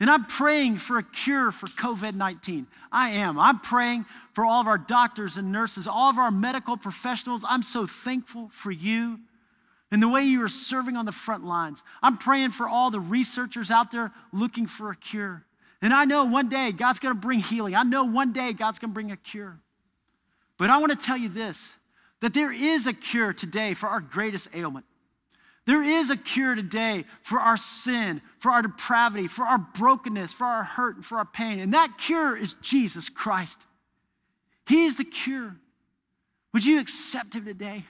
And 0.00 0.08
I'm 0.08 0.26
praying 0.26 0.78
for 0.78 0.98
a 0.98 1.02
cure 1.02 1.50
for 1.50 1.66
COVID 1.66 2.14
19. 2.14 2.66
I 2.92 3.10
am. 3.10 3.38
I'm 3.38 3.58
praying 3.58 4.06
for 4.32 4.44
all 4.44 4.60
of 4.60 4.66
our 4.66 4.78
doctors 4.78 5.36
and 5.36 5.50
nurses, 5.50 5.88
all 5.88 6.10
of 6.10 6.18
our 6.18 6.30
medical 6.30 6.76
professionals. 6.76 7.44
I'm 7.48 7.62
so 7.62 7.86
thankful 7.86 8.48
for 8.52 8.70
you 8.70 9.18
and 9.90 10.02
the 10.02 10.08
way 10.08 10.22
you 10.22 10.42
are 10.42 10.48
serving 10.48 10.96
on 10.96 11.06
the 11.06 11.12
front 11.12 11.44
lines. 11.44 11.82
I'm 12.02 12.16
praying 12.16 12.50
for 12.50 12.68
all 12.68 12.90
the 12.90 13.00
researchers 13.00 13.70
out 13.70 13.90
there 13.90 14.12
looking 14.32 14.66
for 14.66 14.90
a 14.90 14.96
cure. 14.96 15.44
And 15.80 15.92
I 15.92 16.04
know 16.04 16.24
one 16.24 16.48
day 16.48 16.72
God's 16.72 16.98
going 16.98 17.14
to 17.14 17.20
bring 17.20 17.40
healing. 17.40 17.74
I 17.74 17.82
know 17.82 18.04
one 18.04 18.32
day 18.32 18.52
God's 18.52 18.78
going 18.78 18.90
to 18.90 18.94
bring 18.94 19.10
a 19.10 19.16
cure. 19.16 19.58
But 20.58 20.70
I 20.70 20.78
want 20.78 20.92
to 20.92 20.98
tell 20.98 21.16
you 21.16 21.28
this 21.28 21.72
that 22.20 22.34
there 22.34 22.52
is 22.52 22.86
a 22.86 22.92
cure 22.92 23.32
today 23.32 23.74
for 23.74 23.88
our 23.88 24.00
greatest 24.00 24.48
ailment. 24.52 24.84
There 25.68 25.82
is 25.82 26.08
a 26.08 26.16
cure 26.16 26.54
today 26.54 27.04
for 27.20 27.38
our 27.38 27.58
sin, 27.58 28.22
for 28.38 28.50
our 28.50 28.62
depravity, 28.62 29.28
for 29.28 29.44
our 29.44 29.58
brokenness, 29.58 30.32
for 30.32 30.46
our 30.46 30.64
hurt, 30.64 30.96
and 30.96 31.04
for 31.04 31.18
our 31.18 31.26
pain. 31.26 31.60
And 31.60 31.74
that 31.74 31.98
cure 31.98 32.34
is 32.34 32.54
Jesus 32.62 33.10
Christ. 33.10 33.66
He 34.66 34.86
is 34.86 34.96
the 34.96 35.04
cure. 35.04 35.56
Would 36.54 36.64
you 36.64 36.80
accept 36.80 37.34
him 37.34 37.44
today? 37.44 37.84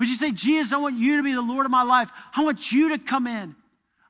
Would 0.00 0.08
you 0.08 0.16
say, 0.16 0.32
Jesus, 0.32 0.72
I 0.72 0.78
want 0.78 0.98
you 0.98 1.18
to 1.18 1.22
be 1.22 1.34
the 1.34 1.40
Lord 1.40 1.66
of 1.66 1.70
my 1.70 1.84
life? 1.84 2.10
I 2.34 2.42
want 2.42 2.72
you 2.72 2.88
to 2.88 2.98
come 2.98 3.28
in. 3.28 3.54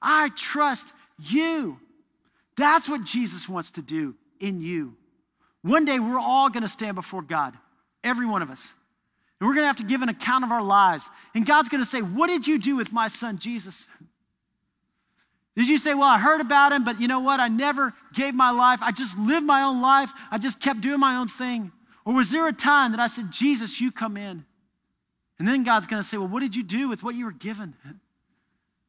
I 0.01 0.31
trust 0.31 0.95
you. 1.19 1.79
That's 2.57 2.89
what 2.89 3.05
Jesus 3.05 3.51
wants 3.51 3.71
to 3.73 3.83
do 3.83 4.15
in 4.41 4.63
you. 4.63 4.97
One 5.61 5.85
day 5.85 5.99
we're 5.99 6.19
all 6.19 6.49
going 6.49 6.63
to 6.63 6.71
stand 6.71 6.95
before 6.95 7.21
God, 7.21 7.55
every 8.03 8.25
one 8.25 8.41
of 8.41 8.49
us. 8.49 8.73
And 9.41 9.47
we're 9.47 9.55
going 9.55 9.65
to 9.65 9.69
have 9.69 9.77
to 9.77 9.85
give 9.85 10.03
an 10.03 10.09
account 10.09 10.45
of 10.45 10.51
our 10.51 10.63
lives. 10.63 11.09
And 11.35 11.47
God's 11.47 11.69
going 11.69 11.83
to 11.83 11.89
say, 11.89 12.03
What 12.03 12.27
did 12.27 12.47
you 12.47 12.59
do 12.59 12.77
with 12.77 12.93
my 12.93 13.09
son 13.09 13.39
Jesus? 13.39 13.87
Did 15.57 15.69
you 15.69 15.79
say, 15.79 15.95
Well, 15.95 16.09
I 16.09 16.19
heard 16.19 16.41
about 16.41 16.73
him, 16.73 16.85
but 16.85 17.01
you 17.01 17.09
know 17.09 17.21
what? 17.21 17.41
I 17.41 17.49
never 17.49 17.95
gave 18.15 18.35
my 18.35 18.51
life. 18.51 18.81
I 18.83 18.91
just 18.91 19.17
lived 19.19 19.47
my 19.47 19.63
own 19.63 19.81
life. 19.81 20.13
I 20.31 20.39
just 20.39 20.61
kept 20.61 20.81
doing 20.81 21.01
my 21.01 21.17
own 21.17 21.29
thing. 21.29 21.73
Or 22.05 22.15
was 22.15 22.31
there 22.31 22.49
a 22.49 22.53
time 22.53 22.93
that 22.93 23.01
I 23.01 23.07
said, 23.07 23.31
Jesus, 23.31 23.81
you 23.81 23.93
come 23.93 24.17
in? 24.17 24.45
And 25.39 25.47
then 25.47 25.63
God's 25.63 25.87
going 25.87 26.03
to 26.03 26.09
say, 26.09 26.17
Well, 26.17 26.29
what 26.29 26.41
did 26.41 26.57
you 26.57 26.65
do 26.65 26.89
with 26.89 27.05
what 27.05 27.15
you 27.15 27.25
were 27.25 27.33
given? 27.33 27.75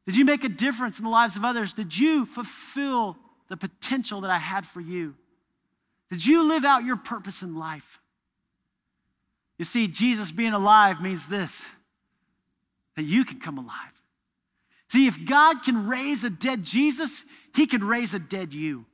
Did 0.06 0.16
you 0.16 0.24
make 0.24 0.42
a 0.42 0.48
difference 0.48 0.98
in 0.98 1.04
the 1.04 1.10
lives 1.10 1.36
of 1.36 1.44
others? 1.44 1.72
Did 1.72 1.96
you 1.96 2.26
fulfill 2.26 3.16
the 3.48 3.56
potential 3.56 4.22
that 4.22 4.30
I 4.30 4.38
had 4.38 4.66
for 4.66 4.80
you? 4.80 5.14
Did 6.10 6.26
you 6.26 6.42
live 6.48 6.64
out 6.64 6.84
your 6.84 6.96
purpose 6.96 7.42
in 7.42 7.54
life? 7.54 7.99
You 9.60 9.64
see, 9.66 9.86
Jesus 9.86 10.32
being 10.32 10.54
alive 10.54 11.02
means 11.02 11.28
this 11.28 11.66
that 12.96 13.02
you 13.02 13.26
can 13.26 13.38
come 13.38 13.58
alive. 13.58 14.02
See, 14.88 15.06
if 15.06 15.26
God 15.26 15.62
can 15.62 15.86
raise 15.86 16.24
a 16.24 16.30
dead 16.30 16.64
Jesus, 16.64 17.22
he 17.54 17.66
can 17.66 17.84
raise 17.84 18.14
a 18.14 18.18
dead 18.18 18.52
you. 18.54 18.86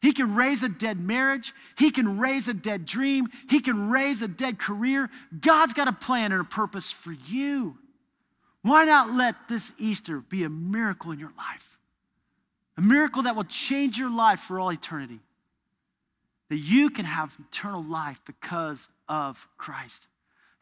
He 0.00 0.12
can 0.12 0.34
raise 0.34 0.62
a 0.62 0.68
dead 0.68 0.98
marriage. 0.98 1.52
He 1.76 1.90
can 1.90 2.18
raise 2.18 2.48
a 2.48 2.54
dead 2.54 2.86
dream. 2.86 3.28
He 3.48 3.60
can 3.60 3.90
raise 3.90 4.22
a 4.22 4.28
dead 4.28 4.58
career. 4.58 5.10
God's 5.38 5.74
got 5.74 5.86
a 5.86 5.92
plan 5.92 6.32
and 6.32 6.40
a 6.40 6.44
purpose 6.44 6.90
for 6.90 7.12
you. 7.12 7.76
Why 8.62 8.86
not 8.86 9.12
let 9.12 9.36
this 9.48 9.70
Easter 9.78 10.20
be 10.20 10.44
a 10.44 10.48
miracle 10.48 11.12
in 11.12 11.20
your 11.20 11.32
life? 11.36 11.78
a 12.80 12.82
miracle 12.82 13.24
that 13.24 13.36
will 13.36 13.44
change 13.44 13.98
your 13.98 14.10
life 14.10 14.40
for 14.40 14.58
all 14.58 14.72
eternity. 14.72 15.20
That 16.48 16.56
you 16.56 16.88
can 16.88 17.04
have 17.04 17.36
eternal 17.38 17.84
life 17.84 18.18
because 18.24 18.88
of 19.10 19.46
Christ. 19.58 20.06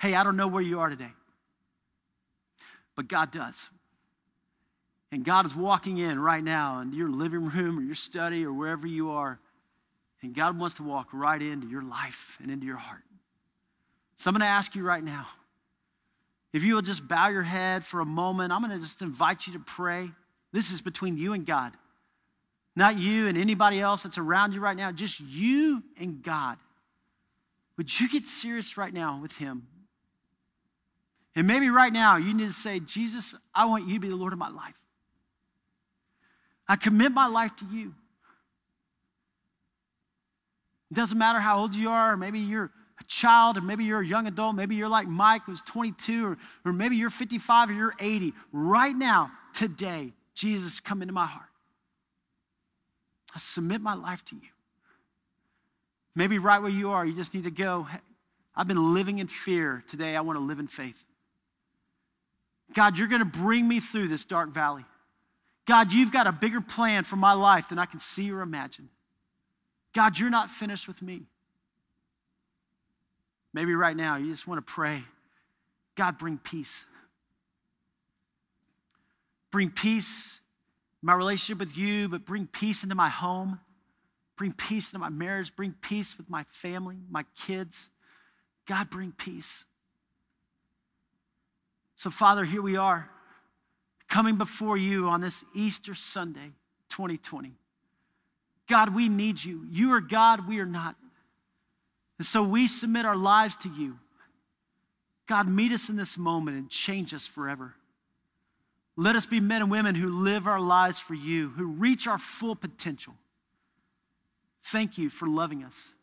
Hey, 0.00 0.14
I 0.14 0.24
don't 0.24 0.36
know 0.36 0.48
where 0.48 0.62
you 0.62 0.80
are 0.80 0.88
today, 0.88 1.12
but 2.96 3.06
God 3.06 3.30
does. 3.30 3.68
And 5.12 5.24
God 5.24 5.46
is 5.46 5.54
walking 5.54 5.98
in 5.98 6.18
right 6.18 6.42
now 6.42 6.80
in 6.80 6.92
your 6.92 7.08
living 7.08 7.48
room 7.48 7.78
or 7.78 7.82
your 7.82 7.94
study 7.94 8.44
or 8.44 8.52
wherever 8.52 8.86
you 8.86 9.10
are. 9.10 9.38
And 10.22 10.34
God 10.34 10.58
wants 10.58 10.76
to 10.76 10.82
walk 10.82 11.08
right 11.12 11.40
into 11.40 11.68
your 11.68 11.82
life 11.82 12.36
and 12.42 12.50
into 12.50 12.66
your 12.66 12.76
heart. 12.76 13.02
So 14.16 14.28
I'm 14.28 14.34
going 14.34 14.40
to 14.40 14.46
ask 14.46 14.74
you 14.74 14.82
right 14.82 15.04
now 15.04 15.26
if 16.52 16.64
you 16.64 16.74
will 16.74 16.82
just 16.82 17.06
bow 17.06 17.28
your 17.28 17.42
head 17.42 17.84
for 17.84 18.00
a 18.00 18.06
moment, 18.06 18.52
I'm 18.52 18.62
going 18.62 18.72
to 18.72 18.82
just 18.82 19.02
invite 19.02 19.46
you 19.46 19.52
to 19.52 19.58
pray. 19.58 20.10
This 20.52 20.72
is 20.72 20.80
between 20.80 21.18
you 21.18 21.34
and 21.34 21.44
God. 21.44 21.72
Not 22.74 22.96
you 22.96 23.26
and 23.26 23.36
anybody 23.36 23.80
else 23.80 24.04
that's 24.04 24.18
around 24.18 24.54
you 24.54 24.60
right 24.60 24.76
now, 24.76 24.90
just 24.90 25.20
you 25.20 25.82
and 25.98 26.22
God. 26.22 26.56
Would 27.78 27.98
you 27.98 28.08
get 28.08 28.26
serious 28.26 28.76
right 28.76 28.92
now 28.92 29.20
with 29.22 29.36
Him? 29.36 29.68
And 31.34 31.46
maybe 31.46 31.70
right 31.70 31.92
now 31.92 32.16
you 32.16 32.34
need 32.34 32.48
to 32.48 32.52
say, 32.52 32.80
Jesus, 32.80 33.34
I 33.54 33.66
want 33.66 33.86
you 33.86 33.94
to 33.94 34.00
be 34.00 34.08
the 34.08 34.16
Lord 34.16 34.32
of 34.32 34.38
my 34.38 34.48
life. 34.50 34.74
I 36.68 36.76
commit 36.76 37.12
my 37.12 37.28
life 37.28 37.54
to 37.56 37.64
you. 37.64 37.94
It 40.90 40.94
doesn't 40.94 41.16
matter 41.16 41.38
how 41.38 41.60
old 41.60 41.74
you 41.74 41.90
are, 41.90 42.16
maybe 42.16 42.40
you're 42.40 42.70
a 43.00 43.04
child, 43.04 43.56
or 43.56 43.60
maybe 43.60 43.84
you're 43.84 44.00
a 44.00 44.06
young 44.06 44.26
adult, 44.26 44.56
maybe 44.56 44.74
you're 44.74 44.88
like 44.88 45.06
Mike 45.06 45.42
who's 45.46 45.62
22, 45.62 46.26
or, 46.26 46.38
or 46.64 46.72
maybe 46.72 46.96
you're 46.96 47.10
55 47.10 47.70
or 47.70 47.72
you're 47.72 47.94
80. 48.00 48.34
Right 48.52 48.96
now, 48.96 49.30
today, 49.54 50.12
Jesus, 50.34 50.80
come 50.80 51.00
into 51.00 51.14
my 51.14 51.26
heart. 51.26 51.46
I 53.34 53.38
submit 53.38 53.80
my 53.80 53.94
life 53.94 54.24
to 54.26 54.34
you. 54.34 54.48
Maybe 56.18 56.40
right 56.40 56.60
where 56.60 56.68
you 56.68 56.90
are, 56.90 57.06
you 57.06 57.14
just 57.14 57.32
need 57.32 57.44
to 57.44 57.50
go. 57.52 57.86
I've 58.56 58.66
been 58.66 58.92
living 58.92 59.20
in 59.20 59.28
fear. 59.28 59.84
Today, 59.86 60.16
I 60.16 60.20
want 60.20 60.36
to 60.36 60.44
live 60.44 60.58
in 60.58 60.66
faith. 60.66 61.00
God, 62.74 62.98
you're 62.98 63.06
going 63.06 63.20
to 63.20 63.38
bring 63.38 63.68
me 63.68 63.78
through 63.78 64.08
this 64.08 64.24
dark 64.24 64.50
valley. 64.50 64.84
God, 65.64 65.92
you've 65.92 66.10
got 66.10 66.26
a 66.26 66.32
bigger 66.32 66.60
plan 66.60 67.04
for 67.04 67.14
my 67.14 67.34
life 67.34 67.68
than 67.68 67.78
I 67.78 67.84
can 67.84 68.00
see 68.00 68.32
or 68.32 68.40
imagine. 68.40 68.88
God, 69.92 70.18
you're 70.18 70.28
not 70.28 70.50
finished 70.50 70.88
with 70.88 71.00
me. 71.00 71.22
Maybe 73.54 73.76
right 73.76 73.96
now 73.96 74.16
you 74.16 74.32
just 74.32 74.48
want 74.48 74.58
to 74.58 74.72
pray 74.72 75.04
God, 75.94 76.18
bring 76.18 76.38
peace. 76.38 76.84
Bring 79.52 79.70
peace 79.70 80.40
my 81.00 81.14
relationship 81.14 81.60
with 81.60 81.76
you, 81.76 82.08
but 82.08 82.24
bring 82.24 82.48
peace 82.48 82.82
into 82.82 82.96
my 82.96 83.08
home, 83.08 83.60
bring 84.38 84.52
peace 84.52 84.88
into 84.94 85.00
my 85.00 85.10
marriage, 85.10 85.54
bring 85.54 85.74
peace 85.82 86.16
with 86.16 86.30
my 86.30 86.44
family, 86.44 86.96
my 87.10 87.24
kids. 87.36 87.90
God, 88.66 88.88
bring 88.88 89.12
peace. 89.12 89.64
So, 91.96 92.08
Father, 92.08 92.44
here 92.44 92.62
we 92.62 92.76
are 92.76 93.10
coming 94.08 94.36
before 94.36 94.78
you 94.78 95.08
on 95.08 95.20
this 95.20 95.44
Easter 95.54 95.94
Sunday, 95.94 96.52
2020. 96.88 97.52
God, 98.68 98.94
we 98.94 99.08
need 99.08 99.42
you. 99.42 99.66
You 99.70 99.92
are 99.92 100.00
God, 100.00 100.48
we 100.48 100.60
are 100.60 100.66
not. 100.66 100.96
And 102.18 102.26
so 102.26 102.42
we 102.42 102.68
submit 102.68 103.04
our 103.04 103.16
lives 103.16 103.56
to 103.56 103.68
you. 103.68 103.98
God, 105.26 105.48
meet 105.48 105.72
us 105.72 105.88
in 105.88 105.96
this 105.96 106.16
moment 106.16 106.56
and 106.56 106.70
change 106.70 107.12
us 107.12 107.26
forever. 107.26 107.74
Let 108.96 109.14
us 109.14 109.26
be 109.26 109.40
men 109.40 109.62
and 109.62 109.70
women 109.70 109.94
who 109.94 110.08
live 110.10 110.46
our 110.46 110.60
lives 110.60 110.98
for 110.98 111.14
you, 111.14 111.50
who 111.50 111.66
reach 111.66 112.06
our 112.06 112.18
full 112.18 112.56
potential. 112.56 113.14
Thank 114.70 114.98
you 114.98 115.08
for 115.08 115.26
loving 115.26 115.64
us. 115.64 115.94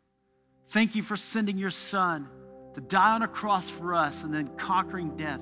Thank 0.70 0.96
you 0.96 1.04
for 1.04 1.16
sending 1.16 1.58
your 1.58 1.72
son 1.72 2.28
to 2.74 2.82
die 2.82 3.12
on 3.12 3.22
a 3.22 3.28
cross 3.28 3.70
for 3.70 3.94
us 3.94 4.24
and 4.24 4.34
then 4.34 4.48
conquering 4.58 5.16
death 5.16 5.42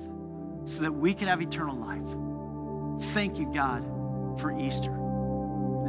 so 0.66 0.82
that 0.82 0.92
we 0.92 1.14
can 1.14 1.28
have 1.28 1.40
eternal 1.40 1.76
life. 1.76 3.04
Thank 3.14 3.38
you, 3.38 3.50
God, 3.52 3.82
for 4.40 4.56
Easter. 4.58 4.94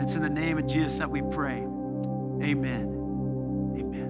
It's 0.01 0.15
in 0.15 0.21
the 0.21 0.29
name 0.29 0.57
of 0.57 0.65
Jesus 0.65 0.97
that 0.99 1.09
we 1.09 1.21
pray. 1.21 1.57
Amen. 2.41 3.75
Amen. 3.79 4.04